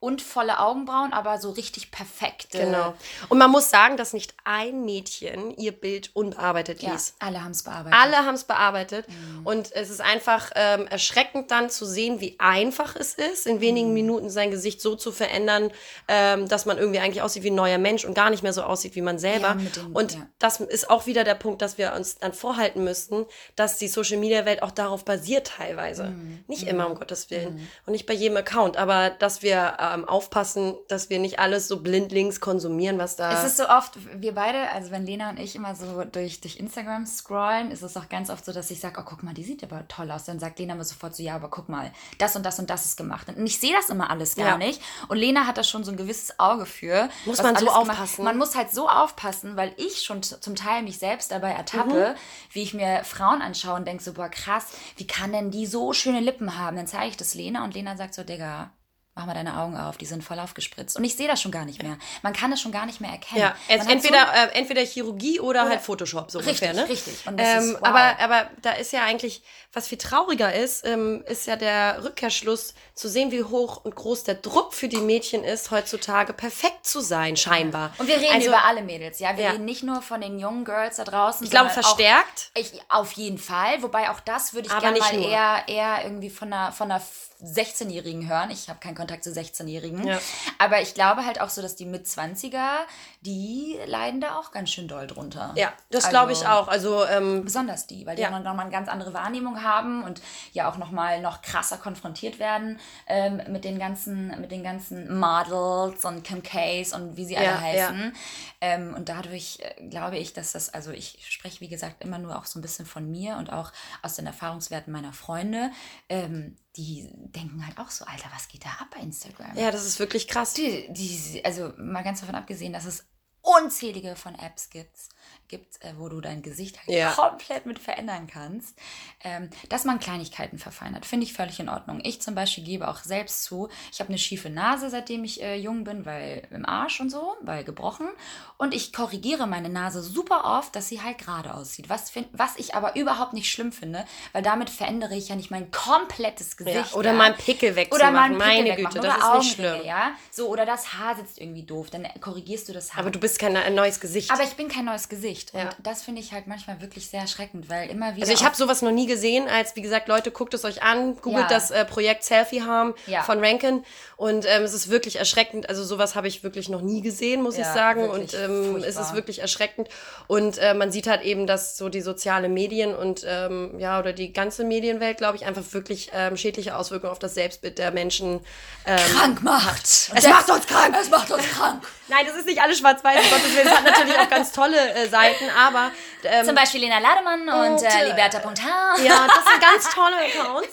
[0.00, 2.54] Und volle Augenbrauen, aber so richtig perfekt.
[2.54, 2.94] äh, Genau.
[3.28, 7.16] Und man muss sagen, dass nicht ein Mädchen ihr Bild unbearbeitet Ja, ließ.
[7.18, 7.98] alle haben es bearbeitet.
[8.00, 9.46] Alle haben es bearbeitet Mhm.
[9.46, 13.60] und es ist einfach ähm, erschreckend dann zu sehen, wie einfach es ist, in Mhm.
[13.60, 15.70] wenigen Minuten sein Gesicht so zu verändern,
[16.08, 18.62] ähm, dass man irgendwie eigentlich aussieht wie ein neuer Mensch und gar nicht mehr so
[18.62, 19.48] aussieht wie man selber.
[19.48, 20.26] Ja, dem- und ja.
[20.38, 24.16] das ist auch wieder der Punkt, dass wir uns dann vorhalten müssen, dass die Social
[24.16, 26.04] Media Welt auch darauf basiert teilweise.
[26.04, 26.42] Mhm.
[26.48, 30.74] Nicht immer um Gottes Willen und nicht bei jedem Account, aber dass wir ähm, aufpassen,
[30.88, 33.32] dass wir nicht alles so blindlings konsumieren, was da.
[33.32, 36.56] Es ist so oft, wir beide, also wenn Lena und ich immer so durch, durch
[36.58, 39.44] Instagram scrollen, ist es auch ganz oft so, dass ich sage, oh guck mal, die
[39.44, 40.24] sieht aber toll aus.
[40.24, 42.84] Dann sagt Lena mir sofort so, ja, aber guck mal, das und das und das
[42.84, 43.28] ist gemacht.
[43.28, 44.56] Und ich sehe das immer alles gar Ja.
[44.58, 44.80] nicht.
[45.08, 47.08] Und Lena hat da schon so ein gewisses Auge für.
[47.26, 48.24] Muss man so gemacht- aufpassen.
[48.24, 52.52] Man muss halt so aufpassen, weil ich schon zum Teil mich selbst dabei ertappe, Mhm.
[52.52, 55.92] wie ich mir Frauen anschaue und denke so, boah krass, wie kann denn die so
[55.92, 56.76] schöne Lippen haben?
[56.76, 58.70] Dann zeige ich das Lena und Lena sagt so, Digga,
[59.14, 60.96] mach mal deine Augen auf, die sind voll aufgespritzt.
[60.96, 61.98] Und ich sehe das schon gar nicht mehr.
[62.22, 63.40] Man kann es schon gar nicht mehr erkennen.
[63.40, 66.88] Ja, es, hat so entweder, äh, entweder Chirurgie oder, halt Photoshop, so Richtig, ungefähr, ne?
[66.88, 67.14] richtig.
[67.36, 67.88] Das Ähm, wow.
[67.88, 69.42] aber, aber da ist ja eigentlich,
[69.72, 74.24] was viel trauriger ist, ähm, ist ja der Rückkehrschluss, zu sehen, wie hoch und groß
[74.24, 77.92] der Druck für die Mädchen ist, heutzutage perfekt zu sein, scheinbar.
[77.98, 79.36] Und wir reden Also, über alle Mädels, ja.
[79.36, 79.50] Wir Ja.
[79.52, 81.44] reden nicht nur von den jungen Girls da draußen.
[81.44, 82.50] Ich glaube, verstärkt.
[82.54, 83.82] Auch, ich, auf jeden Fall.
[83.82, 85.28] Wobei auch das würde ich gerne mal nur.
[85.28, 87.02] eher, eher irgendwie von einer, von einer
[87.42, 88.50] 16-Jährigen hören.
[88.50, 90.06] Ich habe keinen Kontakt zu 16-Jährigen.
[90.06, 90.20] Ja.
[90.58, 92.78] Aber ich glaube halt auch so, dass die Mit-20er,
[93.22, 95.52] die leiden da auch ganz schön doll drunter.
[95.54, 96.68] Ja, das Also- glaube ich auch.
[96.68, 98.30] Also, ähm, Besonders die, weil die Ja.
[98.30, 98.38] ja.
[98.40, 103.42] nochmal eine ganz andere Wahrnehmung haben und ja auch nochmal noch krasser konfrontiert werden ähm,
[103.48, 107.60] mit den ganzen, mit den ganzen Models und Kim Case und wie sie alle Ja,
[107.60, 108.14] heißen.
[108.62, 112.38] Ähm, und dadurch äh, glaube ich, dass das, also ich spreche wie gesagt immer nur
[112.38, 113.70] auch so ein bisschen von mir und auch
[114.02, 115.70] aus den Erfahrungswerten meiner Freunde.
[116.08, 119.56] Ähm, die denken halt auch so, Alter, was geht da ab bei Instagram?
[119.56, 120.54] ja, das ist wirklich krass.
[120.54, 123.04] Die, die, also mal ganz davon abgesehen, dass es
[123.42, 125.08] unzählige von Apps gibt,
[125.50, 127.10] gibt äh, wo du dein Gesicht halt Ja.
[127.12, 128.74] komplett mit verändern kannst,
[129.22, 132.00] ähm, dass man Kleinigkeiten verfeinert, finde ich völlig in Ordnung.
[132.02, 135.56] Ich zum Beispiel gebe auch selbst zu, ich habe eine schiefe Nase, seitdem ich äh,
[135.56, 138.08] jung bin, weil im Arsch und so, weil gebrochen.
[138.56, 141.88] Und ich korrigiere meine Nase super oft, dass sie halt gerade aussieht.
[141.88, 145.50] Was, find, was ich aber überhaupt nicht schlimm finde, weil damit verändere ich ja nicht
[145.50, 146.94] mein komplettes Ja, Gesicht.
[146.94, 147.16] oder ja.
[147.16, 148.14] mal einen Pickel Oder wegzumachen.
[148.14, 149.84] mal einen Pickel Meine Güte, das oder ist nicht schlimm.
[149.84, 150.12] Ja?
[150.30, 153.00] So, oder das Haar sitzt irgendwie doof, dann korrigierst du das Haar.
[153.00, 154.30] Aber du bist kein ein neues Gesicht.
[154.30, 155.39] Aber ich bin kein neues Gesicht.
[155.54, 155.70] Und Ja.
[155.82, 158.22] das finde ich halt manchmal wirklich sehr erschreckend, weil immer wieder.
[158.26, 161.16] also ich habe sowas noch nie gesehen, als wie gesagt, Leute, guckt es euch an,
[161.20, 161.56] googelt Ja.
[161.56, 163.22] das äh, Projekt Selfie Harm Ja.
[163.22, 163.84] von Rankin
[164.16, 165.68] und ähm, es ist wirklich erschreckend.
[165.68, 168.08] Also sowas habe ich wirklich noch nie gesehen, muss ich sagen.
[168.10, 169.88] Und ähm, es ist wirklich erschreckend.
[170.26, 174.12] Und äh, man sieht halt eben, dass so die soziale Medien und ähm, ja oder
[174.12, 178.40] die ganze Medienwelt, glaube ich, einfach wirklich ähm, schädliche Auswirkungen auf das Selbstbild der Menschen
[178.86, 179.84] ähm, krank macht.
[179.86, 180.94] Es macht uns krank.
[181.00, 181.82] Es macht uns krank.
[182.08, 183.68] Nein, das ist nicht alles schwarz-weiß, Gottes Willen.
[183.68, 185.90] Es hat natürlich auch ganz tolle äh, Seiten, aber
[186.24, 189.02] ähm, Zum Beispiel Lena Lademann und, Und, äh, Liberta.h.
[189.02, 190.68] ja, das sind ganz tolle Accounts.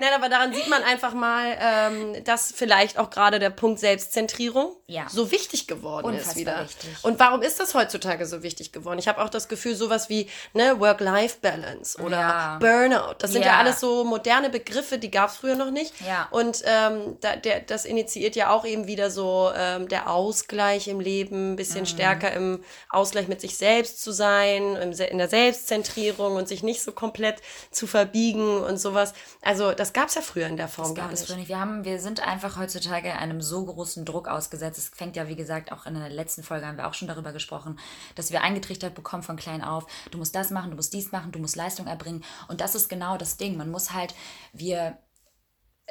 [0.00, 4.76] Nein, aber daran sieht man einfach mal, ähm, dass vielleicht auch gerade der Punkt Selbstzentrierung
[4.86, 5.06] Ja.
[5.08, 6.64] so wichtig geworden ist Unfassbar wieder.
[6.64, 6.90] wichtig.
[7.02, 8.98] Und warum ist das heutzutage so wichtig geworden?
[8.98, 12.58] Ich habe auch das Gefühl, sowas wie ne, Work-Life-Balance oder Ja.
[12.60, 13.52] Burnout, das sind ja.
[13.52, 13.58] Ja.
[13.58, 15.92] alles so moderne Begriffe, die gab es früher noch nicht.
[16.06, 16.28] Ja.
[16.30, 21.00] Und ähm, da, der, das initiiert ja auch eben wieder so ähm, der Ausgleich im
[21.00, 21.86] Leben, ein bisschen Mhm.
[21.86, 26.92] stärker im Ausgleich mit sich selbst zu sein, in der Selbstzentrierung und sich nicht so
[26.92, 29.14] komplett zu verbiegen und sowas.
[29.40, 31.28] Also das gab es ja früher in der Form Das gar gab es nicht.
[31.28, 31.48] früher nicht.
[31.48, 34.78] Wir, haben, wir sind einfach heutzutage einem so großen Druck ausgesetzt.
[34.78, 37.32] Es fängt ja, wie gesagt, auch in der letzten Folge haben wir auch schon darüber
[37.32, 37.78] gesprochen,
[38.14, 41.32] dass wir eingetrichtert bekommen von klein auf, du musst das machen, du musst dies machen,
[41.32, 42.24] du musst Leistung erbringen.
[42.48, 43.56] Und das ist genau das Ding.
[43.56, 44.14] Man muss halt,
[44.52, 44.98] wir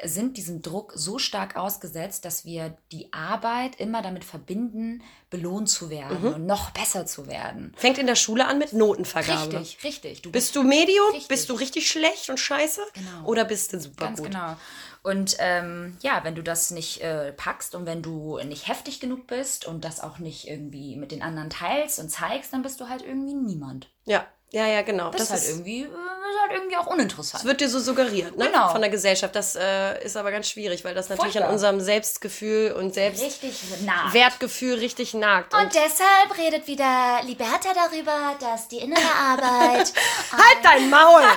[0.04, 5.90] sind diesem Druck so stark ausgesetzt, dass wir die Arbeit immer damit verbinden, belohnt zu
[5.90, 6.34] werden Mhm.
[6.34, 7.72] und noch besser zu werden.
[7.76, 9.58] Fängt in der Schule an mit Notenvergabe.
[9.60, 10.22] Richtig, richtig.
[10.22, 11.06] Du Bist du Medium?
[11.12, 11.28] Richtig.
[11.28, 12.80] Bist du richtig schlecht und scheiße?
[12.94, 13.26] Genau.
[13.28, 14.30] Oder bist du super Ganz gut?
[14.30, 14.56] genau.
[15.04, 19.26] Und ähm, ja, wenn du das nicht äh, packst und wenn du nicht heftig genug
[19.26, 22.88] bist und das auch nicht irgendwie mit den anderen teilst und zeigst, dann bist du
[22.88, 23.88] halt irgendwie niemand.
[24.04, 25.10] Ja, ja, ja, genau.
[25.10, 27.42] Das, ist halt irgendwie, äh, ist halt irgendwie auch uninteressant.
[27.42, 28.48] Das wird dir so suggeriert, ne?
[28.48, 28.68] Genau.
[28.68, 29.34] Von der Gesellschaft.
[29.34, 31.52] Das äh, ist aber ganz schwierig, weil das natürlich an Furchtbar.
[31.54, 33.54] unserem Selbstgefühl und Richtig.
[33.56, 35.54] Selbstwertgefühl richtig nagt.
[35.54, 39.90] Und deshalb redet wieder Liberta darüber, dass die innere Arbeit
[40.32, 41.22] halt dein Maul!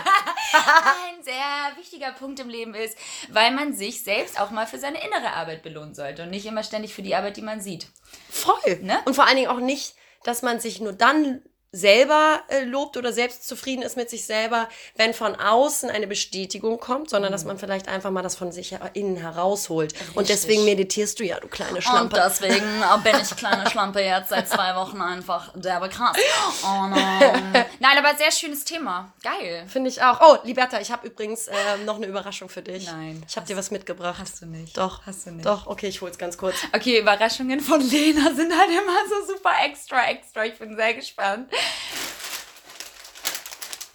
[0.56, 2.97] ein sehr wichtiger Punkt im Leben ist,
[3.30, 6.63] weil man sich selbst auch mal für seine innere Arbeit belohnen sollte und nicht immer
[6.63, 7.88] ständig für die Arbeit, die man sieht.
[8.30, 8.80] Voll.
[8.82, 8.99] Ne?
[9.06, 13.12] Und vor allen Dingen auch nicht, dass man sich nur dann selber äh, lobt oder
[13.12, 17.58] selbst zufrieden ist mit sich selber, wenn von außen eine Bestätigung kommt, sondern dass man
[17.58, 19.93] vielleicht einfach mal das von sich her- innen herausholt.
[20.13, 20.28] Und Richtig.
[20.28, 22.15] deswegen meditierst du ja, du kleine Und Schlampe.
[22.23, 22.63] deswegen
[23.04, 26.15] bin ich kleine Schlampe jetzt seit zwei Wochen einfach derbe krass.
[26.63, 29.12] Und, ähm, nein, aber sehr schönes Thema.
[29.21, 29.65] Geil.
[29.67, 30.21] Finde ich auch.
[30.21, 32.86] Oh, Liberta, ich habe übrigens ähm, noch eine Überraschung für dich.
[32.86, 33.21] Nein.
[33.28, 34.15] Ich habe dir was mitgebracht.
[34.19, 34.78] Hast du nicht.
[34.78, 35.06] Doch.
[35.06, 35.45] Hast du nicht.
[35.45, 36.56] Doch, okay, ich hol's ganz kurz.
[36.73, 40.45] Okay, Überraschungen von Lena sind halt immer so super extra, extra.
[40.45, 41.51] Ich bin sehr gespannt.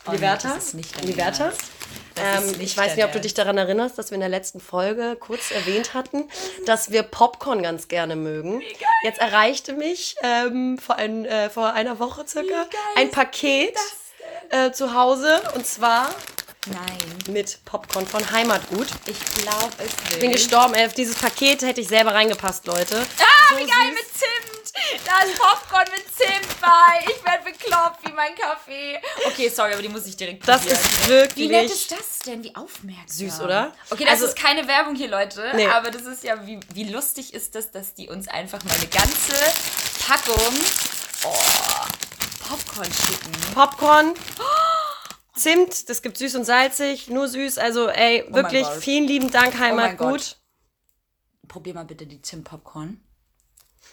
[0.07, 0.59] Oh, Liberta?
[1.03, 1.53] Liberta?
[2.17, 5.17] Ähm, ich weiß nicht, ob du dich daran erinnerst, dass wir in der letzten Folge
[5.19, 6.29] kurz erwähnt hatten,
[6.67, 8.63] dass wir Popcorn ganz gerne mögen.
[9.03, 13.77] Jetzt erreichte mich ähm, vor, ein, äh, vor einer Woche circa ein Paket
[14.51, 16.11] äh, zu Hause und zwar.
[16.67, 18.87] Nein, mit Popcorn von Heimatgut.
[19.07, 20.21] ich glaube es Ich nicht.
[20.21, 20.75] bin gestorben.
[20.75, 22.99] Auf dieses Paket hätte ich selber reingepasst, Leute.
[23.19, 23.95] Ah, So wie geil süß.
[23.95, 25.07] mit Zimt.
[25.07, 27.05] Da ist Popcorn mit Zimt bei.
[27.11, 29.01] Ich werde bekloppt wie mein Kaffee.
[29.27, 30.79] Okay, sorry, aber die muss ich direkt Das probieren.
[30.81, 32.45] ist wirklich Wie nett ist das denn?
[32.45, 33.07] Wie aufmerksam.
[33.31, 33.73] Süß, oder?
[33.89, 35.51] Okay, das Also- ist keine Werbung hier, Leute.
[35.55, 35.67] Nee.
[35.67, 38.87] Aber das ist ja, wie, wie lustig ist das, dass die uns einfach mal eine
[38.87, 39.35] ganze
[40.07, 40.55] Packung
[41.25, 41.35] oh,
[42.49, 43.33] Popcorn schicken.
[43.55, 44.15] Popcorn.
[45.41, 47.59] Zimt, das gibt süß und salzig, nur süß.
[47.59, 48.77] Also, ey, mein wirklich Gott.
[48.83, 50.09] vielen lieben Dank, Oh Heimatgut.
[50.11, 50.37] Gott.
[51.49, 53.01] Probier mal bitte die Zimt-Popcorn.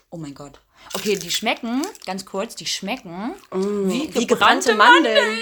[0.10, 0.60] Oh mein Gott.
[0.94, 5.40] Okay, die schmecken, ganz kurz, die schmecken wie, Mm, Wie gebrannte Mandeln.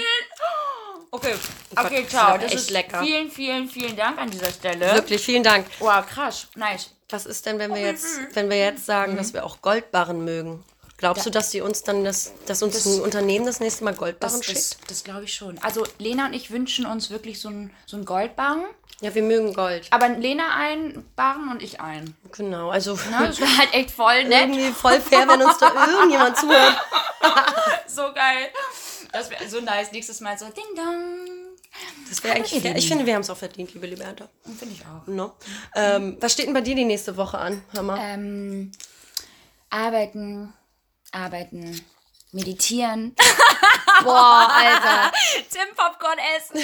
[1.10, 1.34] Okay,
[1.74, 2.34] Gott, okay, das ciao.
[2.36, 3.02] ist Das echt ist lecker.
[3.02, 4.94] Vielen, vielen, vielen Dank an dieser Stelle.
[4.94, 5.66] Wirklich, vielen Dank.
[5.78, 6.48] Wow, krass.
[6.56, 6.90] Nice.
[7.08, 9.16] Was ist denn, wenn wir wie jetzt, wenn wir jetzt sagen, Mhm.
[9.18, 10.64] dass wir auch Goldbarren mögen?
[10.98, 14.38] Glaubst du, dass die uns dann das, dass uns ein Unternehmen das nächste Mal Goldbarren
[14.38, 14.58] Das, schickt?
[14.58, 15.58] das, das glaube ich schon.
[15.62, 18.64] Also Lena und ich wünschen uns wirklich so einen so einen Goldbarren.
[19.02, 19.88] Ja, wir mögen Gold.
[19.90, 22.16] Aber Lena einen Barren und ich einen.
[22.32, 23.26] Genau, also Ne?
[23.26, 24.48] Das wäre halt echt voll nett.
[24.48, 26.76] irgendwie voll fair, wenn uns da irgendjemand zuhört.
[27.88, 28.48] So geil.
[29.12, 29.90] Das wäre so nice.
[29.92, 31.26] Nächstes Mal so Ding Dong.
[32.08, 32.76] Das wäre eigentlich fair.
[32.76, 34.28] Ich finde, wir haben es auch verdient, liebe Liberta.
[34.58, 35.06] Finde ich auch.
[35.06, 35.32] No.
[35.74, 37.62] Ähm, was steht denn bei dir die nächste Woche an?
[37.72, 37.98] Hör mal.
[38.00, 38.70] Ähm,
[39.70, 40.52] arbeiten,
[41.16, 41.80] arbeiten,
[42.32, 43.14] meditieren.
[44.02, 45.12] Boah, Alter.
[45.50, 46.60] Tim Popcorn essen,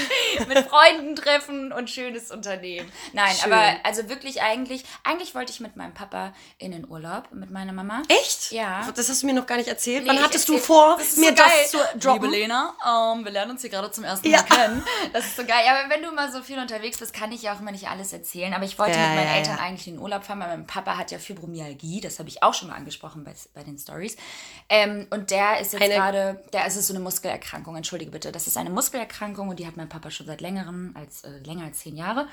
[0.49, 2.91] mit Freunden treffen und schönes Unternehmen.
[3.13, 3.53] Nein, Schön.
[3.53, 7.73] aber also wirklich eigentlich, eigentlich wollte ich mit meinem Papa in den Urlaub, mit meiner
[7.73, 8.03] Mama.
[8.09, 8.53] Echt?
[8.53, 8.89] Ja.
[8.95, 10.05] Das hast du mir noch gar nicht erzählt.
[10.05, 12.31] Nee, Wann hattest du erzähl- vor, das ist mir so das zu droppen?
[12.31, 14.39] Liebe Lena, ähm, wir lernen uns hier gerade zum ersten Ja.
[14.39, 14.85] Mal kennen.
[15.13, 15.63] Das ist so geil.
[15.65, 17.89] Ja, aber wenn du mal so viel unterwegs bist, kann ich ja auch immer nicht
[17.89, 18.53] alles erzählen.
[18.55, 19.63] Aber ich wollte Ja, mit meinen ja, Eltern ja.
[19.63, 22.01] eigentlich in den Urlaub fahren, weil mein Papa hat ja Fibromyalgie.
[22.01, 24.17] Das habe ich auch schon mal angesprochen bei, bei den Stories.
[24.69, 27.77] Ähm, und der ist jetzt gerade, der ist so eine Muskelerkrankung.
[27.77, 28.33] Entschuldige bitte.
[28.33, 31.65] Das ist eine Muskelerkrankung und die hat mein Papa schon seit längerem, als äh, länger
[31.65, 32.27] als zehn Jahre.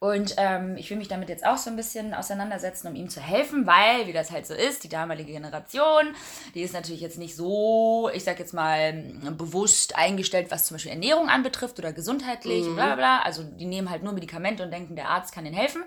[0.00, 3.20] Und ähm, ich will mich damit jetzt auch so ein bisschen auseinandersetzen, um ihm zu
[3.20, 6.14] helfen, weil, wie das halt so ist, die damalige Generation,
[6.54, 8.92] die ist natürlich jetzt nicht so, ich sag jetzt mal,
[9.38, 13.18] bewusst eingestellt, was zum Beispiel Ernährung anbetrifft oder gesundheitlich, bla bla bla.
[13.22, 15.82] Also die nehmen halt nur Medikamente und denken, der Arzt kann ihnen helfen.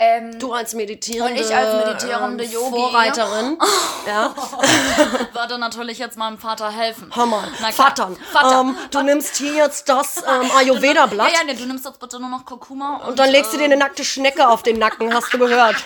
[0.00, 2.70] Ähm, Du als meditierende, Und ich als meditierende ähm, Yogi.
[2.70, 3.58] Vorreiterin.
[4.06, 4.32] ja.
[5.32, 7.10] würde natürlich jetzt meinem Vater helfen.
[7.12, 7.88] Hör mal, Na klar.
[7.88, 8.60] Vater, Vater.
[8.60, 12.20] Ähm, du nimmst hier jetzt das ähm, Ayurveda-Blatt Ja, ja, nee, du nimmst jetzt bitte
[12.20, 15.12] nur noch Kurkuma und, und dann legst du dir eine nackte Schnecke auf den Nacken,
[15.12, 15.76] hast du gehört.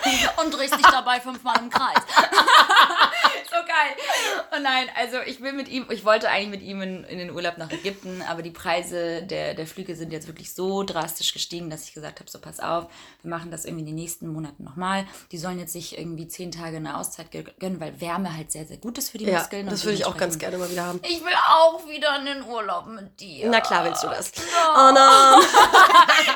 [0.44, 2.03] und drehst dich dabei fünfmal im Kreis.
[3.53, 4.57] So geil.
[4.57, 7.31] Und nein, also ich will mit ihm, ich wollte eigentlich mit ihm in, in den
[7.31, 11.71] Urlaub nach Ägypten, aber die Preise der, der Flüge sind jetzt wirklich so drastisch gestiegen,
[11.71, 12.87] dass ich gesagt habe, so pass auf,
[13.23, 15.07] wir machen das irgendwie in den nächsten Monaten nochmal.
[15.31, 18.79] Die sollen jetzt sich irgendwie zehn Tage eine Auszeit gönnen, weil Wärme halt sehr, sehr
[18.79, 19.69] gut ist für die Ja, Muskeln.
[19.69, 21.01] das würde ich auch ganz gerne mal wieder haben.
[21.05, 23.49] Ich will auch wieder in den Urlaub mit dir.
[23.51, 24.33] Na klar willst du das.
[24.75, 25.43] Oh no.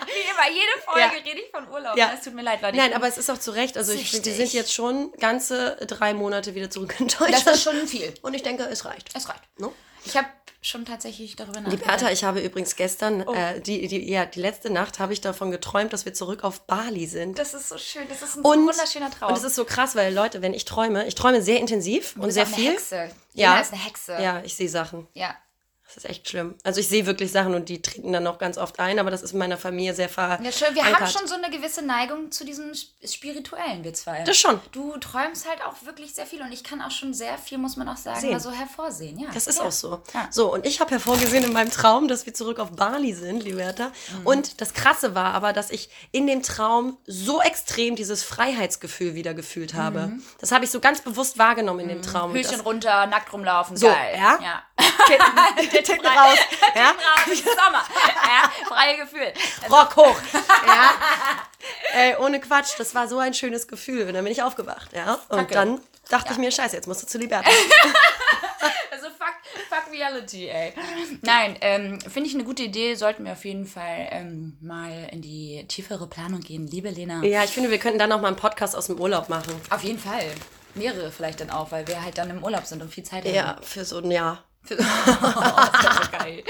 [0.07, 1.09] Wie immer, jede Folge Ja.
[1.25, 1.97] rede ich von Urlaub.
[1.97, 2.11] Ja.
[2.15, 2.77] Es tut mir leid, Leute.
[2.77, 3.77] Nein, aber es ist auch zu Recht.
[3.77, 7.57] Also ich, wir sind jetzt schon ganze drei Monate wieder zurück in das Deutschland.
[7.57, 8.15] ist schon viel.
[8.23, 9.11] Und ich denke, es reicht.
[9.15, 9.43] Es reicht.
[9.59, 9.73] No?
[10.05, 10.27] Ich habe
[10.63, 11.87] schon tatsächlich darüber Die nachgedacht.
[11.87, 13.33] Bertha, ich habe übrigens gestern, Oh.
[13.35, 16.61] äh, die, die, ja, die letzte Nacht habe ich davon geträumt, dass wir zurück auf
[16.67, 17.39] Bali sind.
[17.39, 18.03] Das ist so schön.
[18.09, 19.31] Das ist ein Und, wunderschöner Traum.
[19.31, 22.23] und es ist so krass, weil Leute, wenn ich träume, ich träume sehr intensiv und
[22.23, 22.71] bist sehr auch eine viel.
[22.73, 22.97] Hexe.
[23.35, 23.51] Ja.
[23.51, 24.13] Jena ist eine Hexe.
[24.21, 25.07] Ja, ich sehe Sachen.
[25.15, 25.37] Ja.
[25.97, 26.55] Das ist echt schlimm.
[26.63, 29.23] Also ich sehe wirklich Sachen und die treten dann auch ganz oft ein, aber das
[29.23, 30.75] ist in meiner Familie sehr ver Ja, schön.
[30.75, 31.11] Wir haben verankert.
[31.19, 34.23] schon so eine gewisse Neigung zu diesem Sp- Spirituellen, wir zwei.
[34.25, 34.61] Das schon.
[34.73, 37.79] Du träumst halt auch wirklich sehr viel und ich kann auch schon sehr viel, muss
[37.79, 38.39] man auch sagen, Sehen.
[38.41, 39.19] so hervorsehen.
[39.19, 39.29] Ja.
[39.33, 39.65] Das ist ja.
[39.65, 40.03] auch so.
[40.13, 40.29] Ja.
[40.31, 43.87] So, und ich habe hervorgesehen in meinem Traum, dass wir zurück auf Bali sind, Liberta.
[44.21, 44.27] Mhm.
[44.27, 49.33] Und das Krasse war aber, dass ich in dem Traum so extrem dieses Freiheitsgefühl wieder
[49.33, 50.13] gefühlt habe.
[50.41, 52.33] Das habe ich so ganz bewusst wahrgenommen in dem Traum.
[52.35, 52.43] Mhm.
[52.43, 54.15] Das, runter, nackt rumlaufen, So, geil.
[54.19, 54.39] ja?
[54.43, 54.63] ja.
[55.07, 56.39] Titten, Titten raus.
[56.75, 56.91] Ja?
[56.91, 57.85] Raus, Sommer.
[58.27, 59.33] Ja, freie Gefühl.
[59.71, 60.17] Rock hoch.
[60.67, 60.91] Ja.
[61.95, 64.07] Ey, ohne Quatsch, das war so ein schönes Gefühl.
[64.07, 65.15] Und dann bin ich aufgewacht, ja.
[65.29, 65.55] Und Kacke.
[65.55, 67.49] dann dachte ich mir, scheiße, jetzt musst du zu Liberta.
[68.91, 69.35] Also fuck,
[69.69, 70.73] fuck Reality, ey.
[71.23, 72.95] Nein, ähm, finde ich eine gute Idee.
[72.95, 76.67] Sollten wir auf jeden Fall ähm, mal in die tiefere Planung gehen.
[76.69, 77.23] Liebe Lena.
[77.25, 79.55] ja, ich finde, wir könnten dann noch mal einen Podcast aus dem Urlaub machen.
[79.71, 80.25] Auf jeden Fall.
[80.75, 83.35] Mehrere vielleicht dann auch, weil wir halt dann im Urlaub sind und viel Zeit haben.
[83.35, 84.45] Ja, für so ein Jahr.
[84.75, 86.45] Oh, das ist so geil.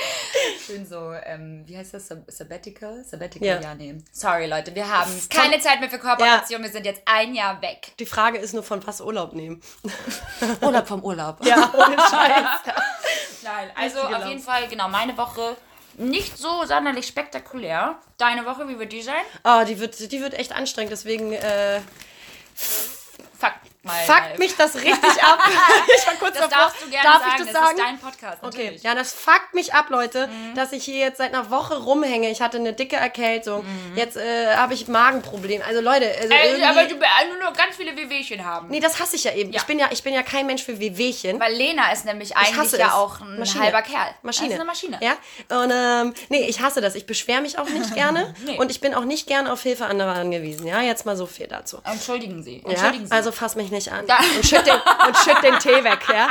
[0.64, 2.08] Schön so, ähm, wie heißt das?
[2.08, 3.04] Sab Sabbatical?
[3.04, 3.60] Sabbatical, Ja.
[3.60, 3.96] ja, nee.
[4.12, 6.62] Sorry, Leute, wir haben keine Zeit mehr für Kooperation.
[6.62, 7.92] Wir sind jetzt ein Jahr weg.
[7.98, 9.60] Die Frage ist nur, von was Urlaub nehmen.
[10.60, 11.44] Urlaub vom Urlaub.
[11.44, 12.74] Ja, ohne Scheiß.
[13.42, 15.56] Nein, also auf jeden Fall, genau, meine Woche
[15.98, 17.96] nicht so sonderlich spektakulär.
[18.18, 19.14] Deine Woche, wie wird die sein?
[19.44, 21.80] Oh, die wird, die wird echt anstrengend, deswegen äh,
[23.38, 23.52] Fuck
[23.86, 24.04] mal.
[24.04, 25.38] fuckt mich das richtig ab.
[25.98, 26.66] ich war kurz Das davor.
[26.66, 27.32] darfst du gerne Darf sagen.
[27.32, 27.78] ich das, das sagen?
[27.78, 28.38] ist dein Podcast.
[28.42, 28.82] Okay, Natürlich.
[28.82, 32.30] ja, das fuckt mich ab, Leute, dass ich hier jetzt seit einer Woche rumhänge.
[32.30, 33.64] Ich hatte eine dicke Erkältung.
[33.94, 35.64] Jetzt äh, habe ich Magenprobleme.
[35.64, 38.68] Also Leute, also irgendwie, aber du nur noch ganz viele Wehwehchen haben.
[38.68, 39.52] nee, das hasse ich ja eben.
[39.52, 39.60] Ja.
[39.60, 41.38] Ich bin ja, ich bin ja kein Mensch für Wehwehchen.
[41.40, 42.92] Weil Lena ist nämlich Ich eigentlich hasse ja es.
[42.94, 43.64] auch ein Maschine.
[43.64, 44.08] halber Kerl.
[44.22, 44.48] Maschine.
[44.48, 44.98] Das ist eine Maschine.
[45.00, 45.56] Ja.
[45.62, 46.94] Und ähm, nee, ich hasse das.
[46.94, 48.34] Ich beschwere mich auch nicht gerne.
[48.44, 48.58] Nee.
[48.58, 50.66] Und ich bin auch nicht gerne auf Hilfe anderer angewiesen.
[50.66, 51.78] Ja, jetzt mal so viel dazu.
[51.84, 52.62] Entschuldigen Sie.
[52.64, 52.70] Ja?
[52.70, 53.12] Entschuldigen Sie.
[53.12, 54.06] Also fass mich nicht an.
[54.06, 56.28] Da- Und schütt, den, und schütt den Tee weg, ja?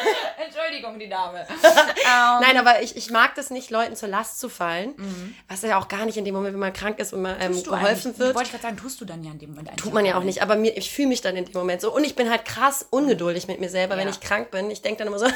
[0.44, 1.46] Entschuldigung, die Dame.
[2.40, 4.94] Nein, aber ich, ich mag das nicht, Leuten zur Last zu fallen.
[5.48, 7.62] Was ja auch gar nicht in dem Moment, wenn man krank ist und man ähm,
[7.62, 8.34] geholfen wird.
[8.34, 10.22] Wollte ich gerade sagen, tust du dann ja in dem Moment Tut man ja auch
[10.22, 11.92] nicht, aber mir, ich fühle mich dann in dem Moment so.
[11.94, 14.12] Und ich bin halt krass ungeduldig mit mir selber, wenn Ja.
[14.12, 14.70] ich krank bin.
[14.70, 15.26] Ich denke dann immer so,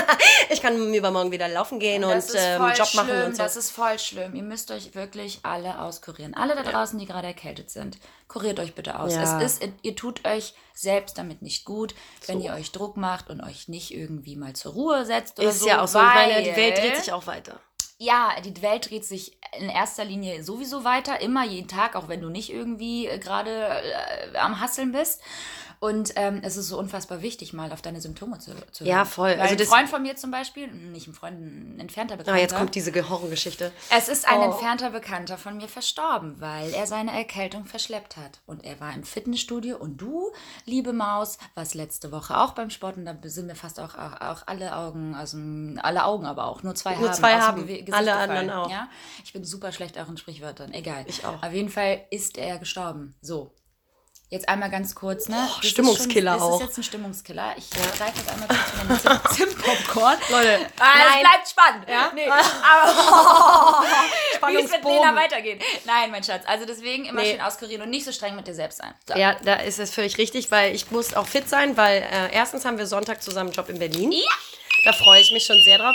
[0.50, 3.42] ich kann übermorgen wieder laufen gehen und Das ist ähm, Job schlimm, machen und so.
[3.42, 4.34] das ist voll schlimm.
[4.34, 6.34] Ihr müsst euch wirklich alle auskurieren.
[6.34, 7.98] Alle da draußen, die gerade erkältet sind,
[8.32, 9.14] kuriert euch bitte aus.
[9.14, 9.40] Ja.
[9.40, 11.94] Es ist, ihr tut euch selbst damit nicht gut,
[12.26, 15.60] wenn ihr euch Druck macht und euch nicht irgendwie mal zur Ruhe setzt oder ist
[15.60, 15.68] so.
[15.68, 17.60] ja auch so, weil, die Welt dreht sich auch weiter.
[17.98, 22.20] Ja, die Welt dreht sich in erster Linie sowieso weiter, immer jeden Tag, auch wenn
[22.20, 25.20] du nicht irgendwie äh, gerade äh, am Hasseln bist.
[25.82, 29.30] Und ähm, es ist so unfassbar wichtig, mal auf deine Symptome zu, zu Ja, voll.
[29.30, 32.38] Weil Also ein Freund von mir zum Beispiel, nicht ein Freund, ein entfernter Bekannter.
[32.38, 33.72] Ah, jetzt kommt diese Horrorgeschichte.
[33.90, 34.44] Es ist ein Oh.
[34.44, 38.38] entfernter Bekannter von mir verstorben, weil er seine Erkältung verschleppt hat.
[38.46, 40.30] Und er war im Fitnessstudio und du,
[40.66, 44.20] liebe Maus, warst letzte Woche auch beim Sport und da sind mir fast auch, auch,
[44.20, 45.36] auch alle Augen, also
[45.82, 47.16] alle Augen aber auch, nur zwei Nur haben.
[47.16, 47.66] zwei haben.
[47.66, 48.70] Gesicht Alle gefallen, anderen auch.
[48.70, 48.88] Ja?
[49.24, 51.02] Ich bin super schlecht auch in Sprichwörtern, egal.
[51.08, 51.42] Ich auch.
[51.42, 53.16] Auf jeden Fall ist er gestorben.
[53.20, 53.52] So.
[54.32, 55.46] Jetzt einmal ganz kurz, ne?
[55.60, 56.60] Ist Stimmungskiller schon, das auch.
[56.60, 57.54] ist jetzt ein Stimmungskiller.
[57.58, 60.16] Ich greife jetzt einmal kurz in den Zim- Zimt-Popcorn.
[60.30, 61.86] Leute, Ah, es bleibt spannend.
[61.86, 62.10] Ja?
[62.14, 62.30] Nee,
[64.40, 64.84] aber wie es mit.
[64.84, 65.62] Lena weitergeht.
[65.84, 66.44] Nein, mein Schatz.
[66.46, 67.32] Also deswegen immer Nee.
[67.32, 68.94] schön auskurieren und nicht so streng mit dir selbst sein.
[69.06, 69.14] So.
[69.18, 72.64] Ja, da ist es völlig richtig, weil ich muss auch fit sein, weil äh, erstens
[72.64, 74.12] haben wir Sonntag zusammen einen Job in Berlin.
[74.12, 74.20] Ja.
[74.84, 75.94] Da freue ich mich schon sehr drauf.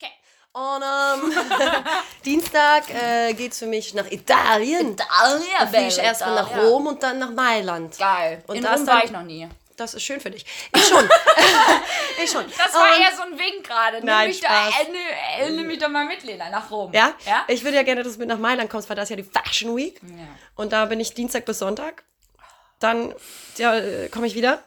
[0.00, 0.12] Okay.
[0.54, 1.32] Und ähm,
[2.24, 4.96] Dienstag äh, geht es für mich nach Italien.
[4.96, 6.68] Da Italien, fliege ich erst mal nach Italien.
[6.68, 7.98] Rom und dann nach Mailand.
[7.98, 8.42] Geil.
[8.46, 9.48] Und In das Rom dann- war ich noch nie.
[9.76, 10.44] Das ist schön für dich.
[10.76, 11.08] Ich schon.
[12.22, 12.44] ich schon.
[12.58, 13.96] Das war Und- eher so ein Wink gerade.
[13.96, 16.92] Nimm, Nein, mich da, äh, nimm, äh, nimm mich doch mal mit, Lena, nach Rom.
[16.92, 17.14] Ja?
[17.26, 17.44] Ja?
[17.48, 19.22] Ich würde ja gerne, dass du mit nach Mailand kommst, weil das ist ja die
[19.28, 19.98] Fashion Week.
[20.02, 20.24] Ja.
[20.56, 22.04] Und da bin ich Dienstag bis Sonntag.
[22.82, 23.14] Dann
[23.58, 24.62] ja, komme ich wieder.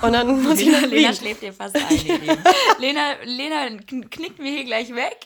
[0.00, 2.42] Und dann muss ich nach Lena schläft dir fast ein, Lieben.
[2.78, 5.16] Lena, Lena kn- knickt mir hier gleich weg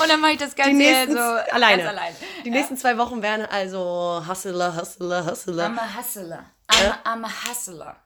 [0.00, 1.82] und dann mache ich das Ganze nächsten so alleine.
[1.82, 2.16] Ganz allein.
[2.44, 5.66] Die nächsten zwei Wochen werden also Hustler, Hustler, Hustler.
[5.66, 6.44] I'm a hustler.
[6.70, 7.96] I'm, a, I'm a hustler.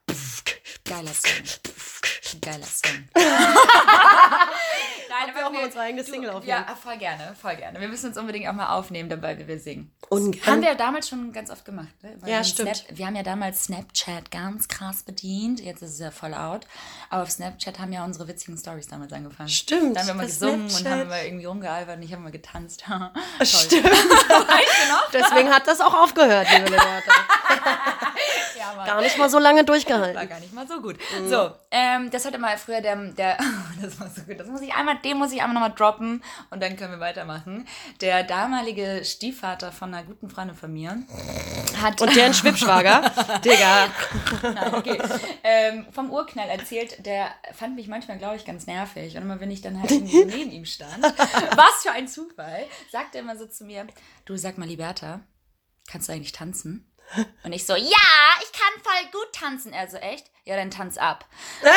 [0.85, 1.31] Geiler Song.
[2.41, 3.09] Geiler Song.
[5.09, 6.65] Nein, wir auch mal unsere eigene Single aufnehmen?
[6.69, 7.81] Ja, voll gerne, voll gerne.
[7.81, 9.93] Wir müssen uns unbedingt auch mal aufnehmen, dabei wie wir singen.
[10.09, 10.47] Ungern.
[10.47, 11.89] Haben wir damals schon ganz oft gemacht.
[12.03, 12.17] Ne?
[12.23, 12.77] Ja, wir stimmt.
[12.77, 15.61] Snap, wir haben ja damals Snapchat ganz krass bedient.
[15.61, 16.67] Jetzt ist es ja voll out.
[17.11, 19.49] Aber auf Snapchat haben ja unsere witzigen Stories damals angefangen.
[19.49, 21.01] Stimmt, Da haben wir mal gesungen und Snapchat.
[21.01, 22.85] haben mal irgendwie rumgealbert und ich habe mal getanzt.
[23.43, 23.91] Stimmt.
[25.13, 25.19] Du?
[25.19, 27.11] Deswegen hat das auch aufgehört, liebe Leute.
[28.59, 28.85] Ja.
[28.85, 30.29] Gar nicht mal so lange war durchgehalten.
[30.29, 30.99] gar nicht mal so gut.
[31.29, 33.39] So, ähm, das hatte mal früher der, der
[33.81, 36.63] das war so gut, das muss ich einmal, den muss ich einmal nochmal droppen und
[36.63, 37.67] dann können wir weitermachen.
[38.01, 41.03] Der damalige Stiefvater von einer guten Freundin von mir
[41.81, 43.11] hat Und deren Schwippschwager,
[43.45, 43.89] Digga.
[44.43, 44.99] Nein, okay.
[45.45, 49.17] ähm, vom Urknall erzählt, der fand mich manchmal, glaube ich, ganz nervig.
[49.17, 52.67] Und immer, wenn ich dann halt irgendwie so neben ihm stand, was für ein Zufall,
[52.91, 53.87] sagt er immer so zu mir,
[54.25, 55.21] du sag mal, Liberta,
[55.87, 56.93] kannst du eigentlich tanzen?
[57.45, 57.97] Und ich so, ja,
[58.43, 59.73] ich kann voll gut tanzen.
[59.73, 60.27] Er so, echt?
[60.45, 61.25] Ja, dann tanz ab.
[61.63, 61.71] und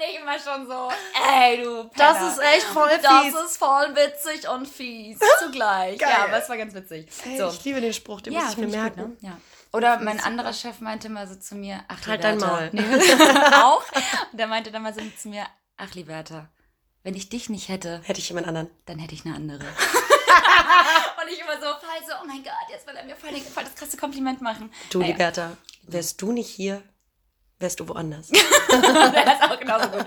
[0.00, 0.90] ich immer schon so,
[1.28, 1.90] ey, du Penner.
[1.96, 3.34] Das ist echt voll Das fies.
[3.34, 5.98] ist voll witzig und fies zugleich.
[5.98, 6.10] Geil.
[6.10, 7.08] Ja, aber es war ganz witzig.
[7.22, 7.48] Hey, so.
[7.48, 9.00] Ich liebe den Spruch, den muss ich mir merken.
[9.00, 9.28] Gut, ne?
[9.30, 9.36] ja.
[9.72, 12.56] Oder mein anderer Chef meinte mal so zu mir, ach, Halt dein Liberta.
[12.56, 12.70] Maul.
[12.72, 12.84] Nee,
[13.62, 13.84] auch.
[14.32, 15.44] Und der meinte dann mal so zu mir,
[15.76, 16.48] ach, Liberta,
[17.02, 18.70] wenn ich dich nicht hätte, Hätte ich jemand anderen.
[18.86, 19.64] dann hätte ich eine andere.
[21.26, 23.64] Und ich immer so voll so, oh mein Gott, jetzt will er mir voll, voll
[23.64, 24.72] das krasse Kompliment machen.
[24.90, 26.82] Du, Naja, Liberta, wärst du nicht hier,
[27.58, 28.28] wärst du woanders.
[28.30, 30.06] der ist auch genauso gut.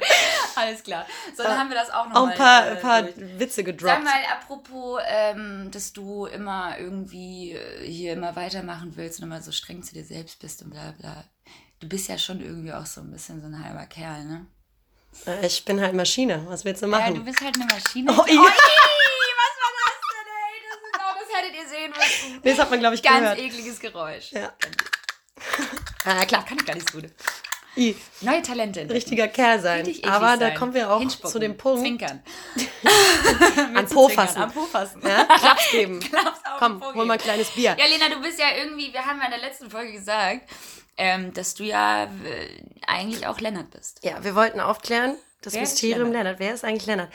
[0.56, 1.06] Alles klar.
[1.36, 3.04] So, dann haben wir das auch noch Auch mal, ein paar, äh, ein paar.
[3.40, 4.04] Witze Sag gedroppt.
[4.04, 9.52] mal, apropos, ähm, dass du immer irgendwie äh, hier immer weitermachen willst und immer so
[9.52, 11.24] streng zu dir selbst bist und bla bla.
[11.80, 14.46] Du bist ja schon irgendwie auch so ein bisschen so ein halber Kerl, ne?
[15.26, 16.46] Äh, Ich bin halt Maschine.
[16.48, 17.16] Was willst du Ja, machen?
[17.16, 18.12] du bist halt eine Maschine.
[18.12, 18.42] Oh, ja.
[18.42, 20.56] was war das denn, ey?
[20.70, 22.29] Das, ist, oh, das hättet ihr sehen müssen.
[22.44, 23.40] Nee, das hat man, glaube ich, Ganz gehört.
[23.40, 24.32] ekliges Geräusch.
[24.32, 24.52] Ja.
[26.06, 27.10] Ah, klar, kann ich gar nicht so gut.
[27.78, 28.82] I, Neue Talente.
[28.82, 28.92] entdecken.
[28.92, 29.86] richtiger Kerl sein.
[29.86, 30.56] Richtig Aber da sein.
[30.56, 31.32] kommen wir auch Hinspucken.
[31.32, 32.22] zu dem Punkt, Zwinkern.
[33.76, 34.42] an Po fassen.
[34.42, 35.02] Am Po fassen.
[35.08, 35.24] Ja?
[35.26, 36.00] Klaps geben.
[36.10, 37.78] Klaps auf Komm, hol mal ein kleines Bier.
[37.80, 40.50] Ja, Lena, du bist ja irgendwie, wir haben ja in der letzten Folge gesagt,
[40.98, 42.10] ähm, dass du ja äh,
[42.88, 44.00] eigentlich auch Lennart bist.
[44.04, 46.40] Ja, wir wollten aufklären, das Wer Mysterium Lennart.
[46.40, 47.12] Wer ist eigentlich Lennart?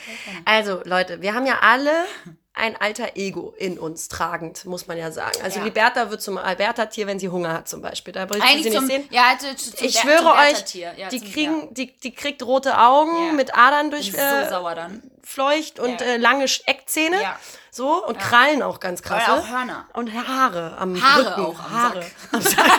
[0.46, 1.92] Also, Leute, wir haben ja alle
[2.56, 5.36] ein alter Ego in uns tragend, muss man ja sagen.
[5.42, 5.64] Also, Ja.
[5.64, 8.12] Liberta wird zum Alberta-Tier, wenn sie Hunger hat, zum Beispiel.
[8.14, 9.08] Da du sie Eigentlich nicht zum, sehen.
[9.10, 10.74] ja, zu, zu, zum Ich schwöre zum euch.
[10.96, 14.48] Ja, die, zum- kriegen, die, die kriegt rote Augen mit Adern durch ist so äh,
[14.48, 15.02] sauer dann.
[15.24, 16.06] Fleucht und Ja.
[16.06, 17.20] äh, lange Eckzähne.
[17.22, 17.38] Ja.
[17.70, 19.24] So, und Krallen auch ganz krass.
[19.28, 19.86] Auch Hörner.
[19.94, 21.40] Und Haare am Haare Rücken.
[21.46, 22.02] auch am Haare.
[22.02, 22.12] Sack.
[22.32, 22.56] Am Sack.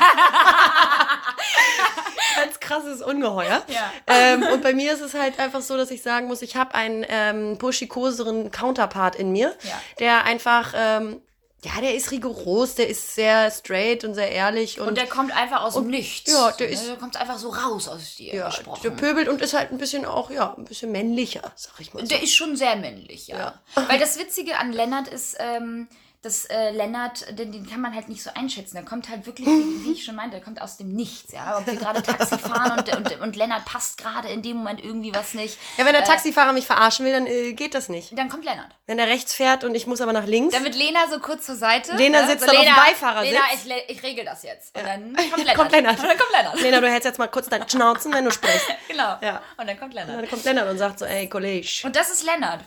[2.37, 3.63] Ganz krasses Ungeheuer.
[3.67, 3.91] Ja.
[4.07, 6.75] Ähm, und bei mir ist es halt einfach so, dass ich sagen muss, ich habe
[6.75, 9.81] einen ähm, buschikoseren Counterpart in mir, Ja.
[9.99, 11.21] der einfach, ähm,
[11.65, 14.79] ja, der ist rigoros, der ist sehr straight und sehr ehrlich.
[14.79, 16.31] Und, Und der kommt einfach aus dem Nichts.
[16.31, 16.73] ja, der Ne?
[16.73, 18.81] ist- der kommt einfach so raus aus dir ja, gesprochen.
[18.83, 22.01] der pöbelt und ist halt ein bisschen auch, ja, ein bisschen männlicher, sag ich mal.
[22.01, 22.07] So.
[22.07, 23.59] Der ist schon sehr männlich, ja.
[23.87, 25.87] Weil das Witzige an Lennart ist, ähm,
[26.25, 28.75] dass äh, Lennart, den, den kann man halt nicht so einschätzen.
[28.75, 31.57] Der kommt halt wirklich, wie, wie ich schon meinte, der kommt aus dem Nichts, ja.
[31.57, 35.13] Ob wir gerade Taxi fahren und, und, und Lennart passt gerade in dem Moment irgendwie
[35.13, 35.57] was nicht.
[35.77, 38.17] Ja, wenn der Taxifahrer mich verarschen will, dann äh, geht das nicht.
[38.17, 38.71] Dann kommt Lennart.
[38.87, 40.55] Wenn er rechts fährt und ich muss aber nach links.
[40.55, 41.95] Dann wird Lena so kurz zur Seite.
[41.95, 43.31] Lena sitzt dann auf dem Beifahrersitz.
[43.63, 44.75] Lena, ich, ich regel das jetzt.
[44.75, 45.55] Und dann kommt Lennart.
[45.57, 45.99] kommt Lennart.
[45.99, 46.61] Und dann kommt Lennart.
[46.61, 48.65] Lena, du hältst jetzt mal kurz deinen Schnauzen, wenn du sprichst.
[48.87, 49.17] Genau.
[49.21, 49.41] Ja.
[49.57, 50.21] Und dann kommt Lennart.
[50.21, 51.67] Dann kommt Lennart und sagt so, ey, Kollege.
[51.83, 52.61] Und das ist Lennart.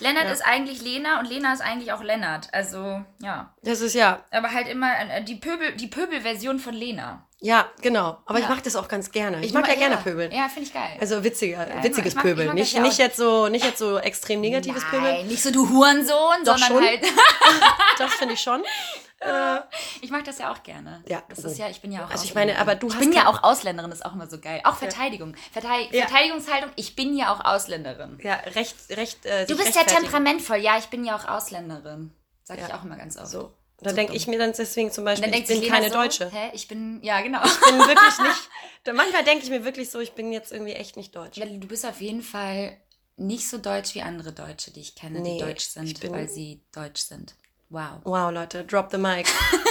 [0.00, 2.52] Lennart ist eigentlich Lena und Lena ist eigentlich auch Lennart.
[2.52, 3.54] Also, ja.
[3.62, 7.26] Das ist ja, Aber halt immer äh, die Pöbel, die Pöbel-Version von Lena.
[7.44, 8.18] Ja, genau.
[8.26, 8.50] Aber ich Ja.
[8.50, 9.44] mag das auch ganz gerne.
[9.44, 10.32] Ich, mag ja gerne Pöbeln.
[10.32, 10.96] Ja, finde ich geil.
[11.00, 12.46] Also witziger, ich witziges mag- ich Pöbeln.
[12.48, 15.14] mag nicht, ja nicht, jetzt so, nicht jetzt so extrem negatives Pöbeln.
[15.14, 16.82] Nein, nicht so du Hurensohn, Doch sondern schon.
[16.84, 17.00] halt.
[17.98, 18.62] Das finde ich schon.
[20.02, 21.02] ich mag das ja auch gerne.
[21.08, 23.00] Ja, Das ist ja, ich bin ja auch Also ich meine, aber du ich hast
[23.00, 24.60] bin ja auch Ausländerin, ist auch immer so geil.
[24.64, 25.34] Auch Verteidigung.
[25.52, 26.06] Vertei Ja.
[26.06, 28.18] Verteidigungshaltung, ich bin ja auch Ausländerin.
[28.22, 29.24] Ja, recht, recht.
[29.24, 30.56] Äh, Du bist ja temperamentvoll.
[30.58, 32.12] Ja, ich bin ja auch Ausländerin.
[32.42, 32.76] Sag ich Ja.
[32.78, 33.28] auch immer ganz oft.
[33.28, 33.54] So.
[33.84, 36.30] Da denke ich mir dann deswegen zum Beispiel, ich bin keine so, Deutsche.
[36.30, 36.50] Hä?
[36.52, 37.40] Ich bin, ja, genau.
[37.44, 38.48] Ich bin wirklich nicht.
[38.94, 41.38] Manchmal denke ich mir wirklich so, ich bin jetzt irgendwie echt nicht deutsch.
[41.38, 42.76] Du bist auf jeden Fall
[43.16, 46.62] nicht so deutsch wie andere Deutsche, die ich kenne, Nee, die deutsch sind, weil sie
[46.72, 47.34] deutsch sind.
[47.74, 48.00] Wow.
[48.04, 49.26] Wow, Leute, drop the mic.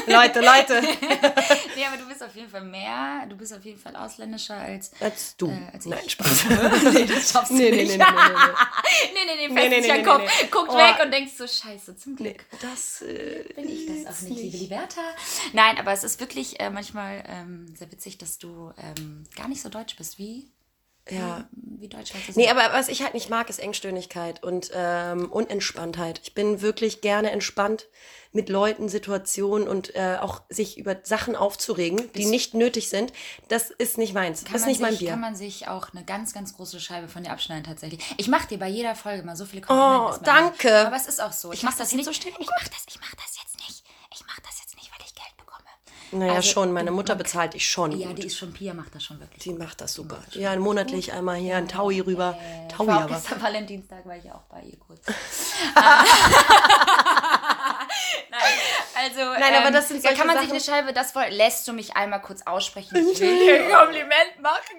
[0.08, 0.82] Leute, Leute.
[1.76, 4.92] Nee, aber du bist auf jeden Fall mehr, du bist auf jeden Fall ausländischer als.
[5.00, 5.48] Als du.
[5.50, 6.08] Äh, als Nein.
[6.08, 6.46] Spaß.
[6.94, 7.98] nee, das schaffst du Nee, nee, nicht.
[7.98, 8.06] nee, nee,
[9.14, 10.48] nee, nee, nee, nee, Nee, nee, nee, nee, den Kopf, nee.
[10.52, 10.78] guckt Oh.
[10.78, 12.18] weg und denkst so, scheiße, zum nee.
[12.34, 12.46] Glück.
[12.62, 15.02] Das äh, Bin ich das auch nicht, liebe Liberta?
[15.54, 19.62] Nein, aber es ist wirklich äh, manchmal ähm, sehr witzig, dass du ähm, gar nicht
[19.62, 20.52] so deutsch bist wie,
[21.10, 21.48] Ja.
[21.52, 25.30] wie Deutsch halt so Nee, aber was ich halt nicht mag, ist Engstirnigkeit und ähm,
[25.32, 26.22] Unentspanntheit.
[26.24, 27.88] Ich bin wirklich gerne entspannt
[28.32, 33.12] mit Leuten, Situationen und äh, auch sich über Sachen aufzuregen, die nicht nötig sind.
[33.48, 34.44] Das ist nicht meins.
[34.46, 35.10] Das ist nicht mein sich, Bier.
[35.12, 38.02] Kann man sich auch eine ganz, ganz große Scheibe von dir abschneiden tatsächlich.
[38.18, 40.06] Ich mache dir bei jeder Folge mal so viele Komplimente.
[40.06, 40.42] Oh, ist mir egal.
[40.42, 40.88] danke.
[40.88, 41.52] Aber es ist auch so.
[41.52, 42.06] Ich, Ich mache das das nicht.
[42.06, 42.34] so stehen.
[42.40, 43.84] Ich mache das, ich mache das jetzt nicht.
[44.16, 45.68] Ich mache das jetzt nicht, weil ich Geld bekomme.
[46.14, 46.72] Naja, Also, schon.
[46.72, 47.92] Meine Mutter bezahlt dich schon.
[47.98, 48.18] Ja, gut.
[48.20, 49.44] die ist schon, Pia macht das schon wirklich.
[49.44, 50.20] Die macht das super.
[50.32, 52.38] Ja, monatlich einmal hier ein Taui rüber.
[52.70, 53.16] Ich Taui war aber.
[53.16, 55.02] gestern Valentinstag, war ich auch bei ihr kurz.
[58.30, 58.42] Nein,
[58.96, 61.30] also, Nein, aber das sind da solche kann man sich Sachen- eine Scheibe, das woll-
[61.30, 62.96] lässt du mich einmal kurz aussprechen.
[63.12, 64.78] Ich will dir ein Kompliment machen.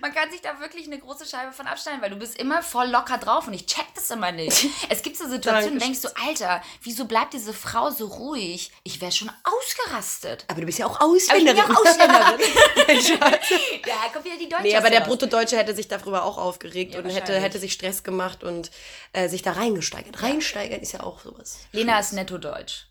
[0.00, 2.88] Man kann sich da wirklich eine große Scheibe von abschneiden, weil du bist immer voll
[2.88, 4.66] locker drauf und ich check das immer nicht.
[4.88, 8.70] Es gibt so Situationen, da denkst du, Alter, wieso bleibt diese Frau so ruhig?
[8.84, 10.44] Ich wäre schon ausgerastet.
[10.48, 11.70] Aber du bist ja auch Aber ich bin Ausländerin.
[11.70, 12.40] ja Ausländerin.
[13.86, 14.62] ja, kommt wieder die Deutsche.
[14.62, 14.98] Nee, aber der.
[15.08, 18.70] Bruttodeutsche hätte sich darüber auch aufgeregt Ja, und hätte, hätte sich Stress gemacht und
[19.12, 20.22] äh, sich da reingesteigert.
[20.22, 21.58] Reinsteigern ist ja auch sowas.
[21.72, 22.86] Lena ist netto deutsch.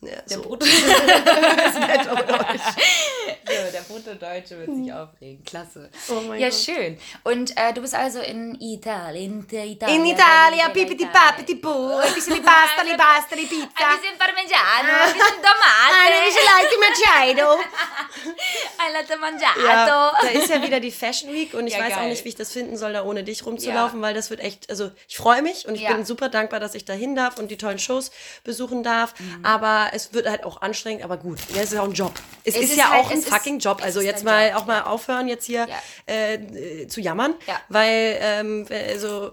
[0.00, 0.42] Ja, Der so.
[0.42, 0.64] Brutto.
[3.48, 5.42] So, der Brutto-Deutsche wird sich aufregen.
[5.44, 5.90] Klasse.
[6.10, 6.58] Oh mein ja, Gott.
[6.58, 6.98] schön.
[7.24, 9.46] Und äh, du bist also in Italien.
[9.50, 10.00] In Italien.
[10.00, 13.88] In Italia, pipiti papiti bu, ein bisschen di pasta, di pasta, di Ein pizza.
[13.96, 17.60] bisschen Parmigiano, ein bisschen Eine Tomate, Michelin Machado.
[18.78, 19.64] ein Latte Mangiato.
[19.66, 22.10] Ja, da ist ja wieder die Fashion Week und ich Ja, weiß auch geil.
[22.10, 24.90] nicht, wie ich das finden soll, da ohne dich rumzulaufen, weil das wird echt, also
[25.08, 25.94] ich freue mich und ich Ja.
[25.94, 28.10] bin super dankbar, dass ich da hin darf und die tollen Shows
[28.44, 29.44] besuchen darf, Mhm.
[29.44, 32.12] aber es wird halt auch anstrengend, aber gut, ja, es ist auch ein Job.
[32.44, 34.66] Es, Es ist, ist ja halt- auch ein fucking Job, also jetzt mal Job, auch
[34.66, 35.76] mal aufhören, jetzt hier Ja.
[36.06, 37.60] äh, äh, zu jammern, Ja.
[37.68, 39.32] weil ähm, also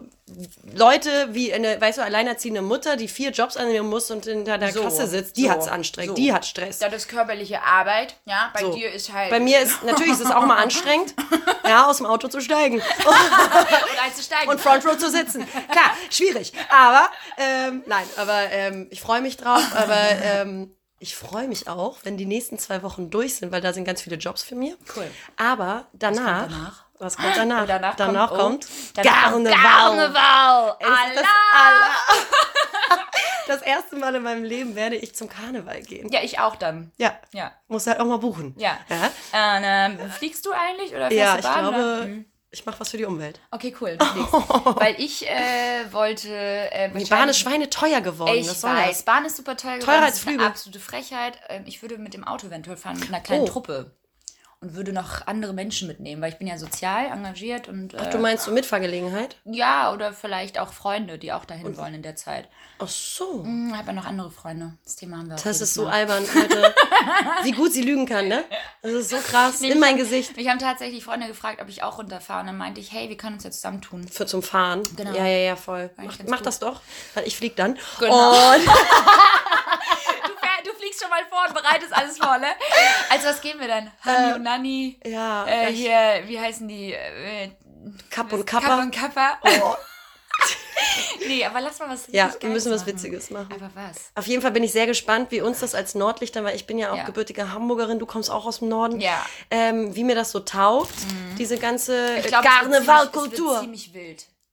[0.73, 4.71] Leute wie eine, weißt du, alleinerziehende Mutter, die vier Jobs annehmen muss und hinter der
[4.71, 6.21] So, Kasse sitzt, die so, hat's anstrengend, so.
[6.23, 6.79] die hat Stress.
[6.79, 8.49] Das ist körperliche Arbeit, ja.
[8.53, 8.73] Bei So.
[8.73, 9.29] dir ist halt.
[9.29, 11.13] Bei mir ist, natürlich ist es auch mal anstrengend,
[11.63, 14.49] ja, aus dem Auto zu steigen Und einzusteigen.
[14.49, 15.47] und Front Row zu sitzen.
[15.69, 16.53] Klar, schwierig.
[16.69, 17.07] Aber,
[17.37, 22.17] ähm, nein, aber ähm, ich freue mich drauf, aber ähm, ich freue mich auch, wenn
[22.17, 24.73] die nächsten zwei Wochen durch sind, weil da sind ganz viele Jobs für mich.
[24.95, 25.07] Cool.
[25.37, 26.84] Aber danach, danach?
[26.99, 27.61] Was kommt danach?
[27.61, 28.67] Und danach, danach kommt, kommt,
[28.97, 29.53] oh, kommt Karneval.
[29.53, 30.75] Karneval.
[30.79, 32.99] Ist das, Allah.
[33.47, 36.09] das erste Mal in meinem Leben werde ich zum Karneval gehen.
[36.11, 36.91] Ja, ich auch dann.
[36.97, 37.51] Ja, Ja.
[37.67, 38.55] muss halt auch mal buchen.
[38.57, 38.77] Ja.
[38.89, 42.03] Ja, Äh, ähm, fliegst du eigentlich oder fährst ja du ich Bahn, glaube?
[42.05, 42.25] Hm.
[42.51, 43.39] ich mache was für die Umwelt.
[43.51, 43.97] Okay, cool.
[43.99, 46.29] Weil ich äh, wollte.
[46.29, 48.35] Äh, Die Bahn ist schweineteuer geworden.
[48.35, 49.03] Ich soll weiß, das?
[49.05, 49.85] Bahn ist super teuer geworden.
[49.85, 50.49] Teurer das als ist eine Flüge.
[50.49, 51.39] absolute Frechheit.
[51.49, 53.47] Ähm, Ich würde mit dem Auto eventuell fahren, mit einer kleinen Oh.
[53.47, 53.91] Truppe.
[54.65, 58.17] Und würde noch andere Menschen mitnehmen, weil ich bin ja sozial engagiert und äh, Du
[58.17, 59.35] meinst so Mitfahrgelegenheit?
[59.45, 62.47] ja, oder vielleicht auch Freunde, die auch dahin wollen in der Zeit.
[62.79, 63.43] Ach so.
[63.43, 64.73] Hm, habe ja noch andere Freunde.
[64.83, 65.91] Das Thema haben wir auch Das ist so Mal.
[65.93, 66.73] albern, Leute.
[67.43, 68.43] Wie gut sie lügen kann, ne?
[68.81, 69.61] Das ist so krass.
[69.61, 70.35] Nee, In mein haben- Gesicht.
[70.35, 72.41] Mich haben tatsächlich Freunde gefragt, ob ich auch runterfahre.
[72.41, 74.07] Und dann meinte ich, hey, wir können uns ja zusammentun.
[74.07, 74.81] Für zum Fahren.
[74.95, 75.11] Genau.
[75.13, 75.91] Ja, ja, ja, voll.
[75.97, 76.81] Mach, mach das doch,
[77.13, 77.77] weil ich flieg dann.
[77.99, 78.29] Genau.
[78.55, 78.61] Und
[80.95, 82.47] Fliegst schon mal vor und bereitest alles vor, ne?
[83.09, 83.91] Also was gehen wir denn?
[84.03, 84.99] Hani und Nani.
[85.05, 86.93] ja, Äh, hier, wie heißen die?
[86.93, 87.51] Äh,
[88.09, 88.81] Kapp und Kappa Kappa.
[88.81, 89.37] und Kappa.
[89.43, 89.75] Oh.
[91.27, 93.49] nee, aber lass mal was Ja, wir müssen was Witziges machen.
[93.53, 94.11] Aber was?
[94.15, 96.77] Auf jeden Fall bin ich sehr gespannt, wie uns das als Nordlichter, weil ich bin
[96.77, 97.03] ja auch Ja.
[97.03, 99.13] gebürtige Hamburgerin, du kommst auch aus dem Norden, Ja.
[99.17, 99.17] Mhm.
[99.51, 100.93] ähm, wie mir das so taugt,
[101.37, 103.93] diese ganze Ich äh, glaube, es wird ziemlich-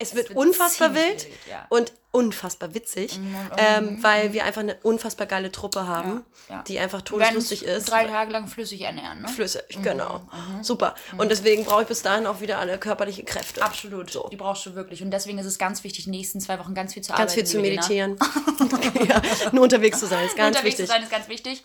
[0.02, 0.24] Es wird.
[0.24, 1.58] Es wird unfassbar wild, ja.
[1.60, 3.18] Mhm, und unfassbar witzig,
[3.56, 6.62] ähm, weil wir einfach eine unfassbar geile Truppe haben, Ja, ja.
[6.64, 7.90] die einfach todeslustig ist.
[7.90, 9.28] Drei Tage lang flüssig ernähren, ne?
[9.28, 10.20] Flüssig, Mhm, genau.
[10.60, 10.94] Super.
[11.16, 13.62] Und deswegen brauche ich bis dahin auch wieder alle körperliche Kräfte.
[13.62, 14.10] Absolut.
[14.10, 14.28] So.
[14.30, 15.02] Die brauchst du wirklich.
[15.02, 17.44] Und deswegen ist es ganz wichtig, die nächsten zwei Wochen ganz viel zu Ganz viel
[17.44, 17.50] arbeiten.
[17.50, 17.80] zu Milena.
[17.80, 18.18] meditieren.
[19.08, 19.22] ja,
[19.52, 20.86] nur unterwegs zu sein, ist ganz Unterwegs wichtig.
[20.86, 21.64] zu sein ist ganz wichtig.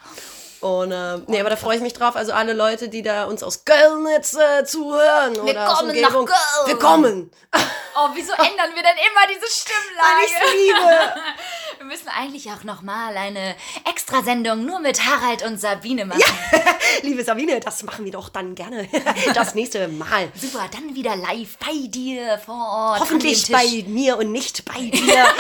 [0.62, 2.16] Und äh, nee, aber da freue ich mich drauf.
[2.16, 6.26] Also alle Leute, die da uns aus Köln jetzt äh, zuhören oder aus kommen Umgebung.
[6.26, 6.68] nach Köln.
[6.68, 7.32] Wir kommen.
[7.96, 10.58] Oh, wieso ändern wir denn immer diese Weil ich Stimmlage?
[10.58, 11.16] liebe.
[11.78, 13.56] Wir müssen eigentlich auch nochmal eine
[13.88, 16.22] Extrasendung nur mit Harald und Sabine machen.
[17.04, 18.90] Liebe Sabine, das machen wir doch dann gerne
[19.34, 20.32] das nächste Mal.
[20.34, 23.00] Super, dann wieder live bei dir vor Ort.
[23.02, 25.26] Hoffentlich bei mir und nicht bei dir.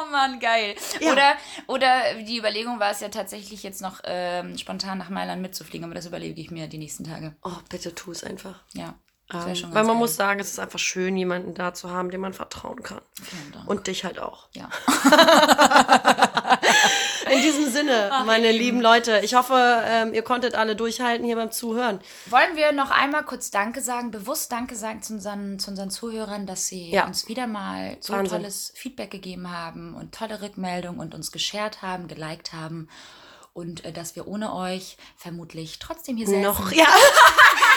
[0.00, 0.76] Oh Mann, geil.
[1.00, 1.12] Ja.
[1.12, 1.34] Oder,
[1.66, 5.94] oder die Überlegung war es ja tatsächlich jetzt noch ähm, spontan nach Mailand mitzufliegen, aber
[5.94, 7.34] das überlege ich mir die nächsten Tage.
[7.42, 8.62] Oh, bitte tu es einfach.
[8.74, 8.94] Ja.
[9.30, 9.40] Ähm,
[9.74, 9.94] weil man geil.
[9.96, 13.02] muss sagen, es ist einfach schön, jemanden da zu haben, dem man vertrauen kann.
[13.22, 13.68] Vielen Dank.
[13.68, 14.48] Und dich halt auch.
[14.52, 14.68] ja.
[17.30, 21.50] In diesem Sinne, meine lieben Leute, ich hoffe, ähm, ihr konntet alle durchhalten hier beim
[21.50, 22.00] Zuhören.
[22.26, 26.46] Wollen wir noch einmal kurz Danke sagen, bewusst Danke sagen zu unseren, zu unseren Zuhörern,
[26.46, 27.06] dass sie Ja.
[27.06, 28.38] uns wieder mal so Wahnsinn.
[28.38, 32.88] tolles Feedback gegeben haben und tolle Rückmeldungen und uns geshared haben, geliked haben
[33.52, 36.40] und äh, dass wir ohne euch vermutlich trotzdem hier säßen.
[36.42, 36.86] Noch, ja.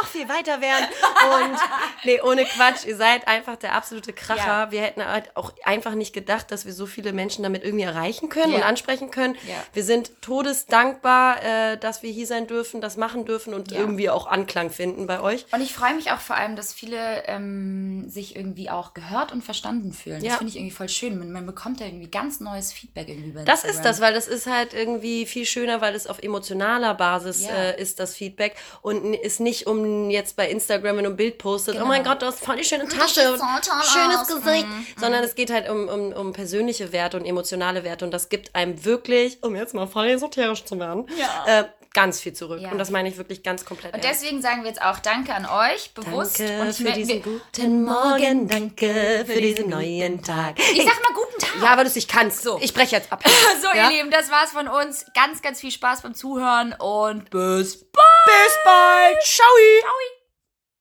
[0.00, 0.84] noch viel weiter wären.
[0.84, 1.58] Und
[2.04, 4.46] nee, ohne Quatsch, ihr seid einfach der absolute Kracher.
[4.46, 4.70] Ja.
[4.70, 8.28] Wir hätten halt auch einfach nicht gedacht, dass wir so viele Menschen damit irgendwie erreichen
[8.28, 8.58] können Ja.
[8.58, 9.34] und ansprechen können.
[9.46, 9.54] Ja.
[9.72, 14.26] Wir sind todesdankbar, äh, dass wir hier sein dürfen, das machen dürfen und irgendwie auch
[14.26, 15.46] Anklang finden bei euch.
[15.52, 19.42] Und ich freue mich auch vor allem, dass viele ähm, sich irgendwie auch gehört und
[19.42, 20.22] verstanden fühlen.
[20.22, 20.30] Ja.
[20.30, 21.18] Das finde ich irgendwie voll schön.
[21.18, 24.28] Man, man bekommt ja irgendwie ganz neues Feedback irgendwie bei Das ist das, weil das
[24.28, 28.56] ist halt irgendwie viel schöner, weil es auf emotionaler Basis äh, ist, das Feedback.
[28.82, 32.12] Und ist nicht um jetzt bei Instagram, wenn du ein Bild postet, oh mein Genau.
[32.14, 33.44] Gott, du hast voll die schöne Tasche und so
[33.92, 34.28] schönes aus.
[34.28, 34.66] Gesicht.
[34.66, 38.04] Mhm, Sondern es geht halt um, um, um persönliche Werte und emotionale Werte.
[38.04, 41.60] Und das gibt einem wirklich, um jetzt mal voll esoterisch zu werden, Ja.
[41.60, 42.60] äh, ganz viel zurück.
[42.60, 42.70] Ja.
[42.70, 44.22] Und das meine ich wirklich ganz komplett Und ernst.
[44.22, 46.40] deswegen sagen wir jetzt auch Danke an euch, bewusst.
[46.40, 50.58] Danke und für diesen guten Morgen, danke für diesen neuen Tag.
[50.58, 51.62] Ich sag mal guten Tag.
[51.62, 52.42] Ja, weil du es nicht kannst.
[52.42, 52.58] So.
[52.62, 53.24] Ich breche jetzt ab.
[53.60, 53.90] So, ja?
[53.90, 55.04] ihr Lieben, das war's von uns.
[55.14, 58.24] Ganz, ganz viel Spaß beim Zuhören und bis bald.
[58.24, 59.22] Bis bald.
[59.22, 59.46] Ciao.
[59.80, 60.19] Ciao.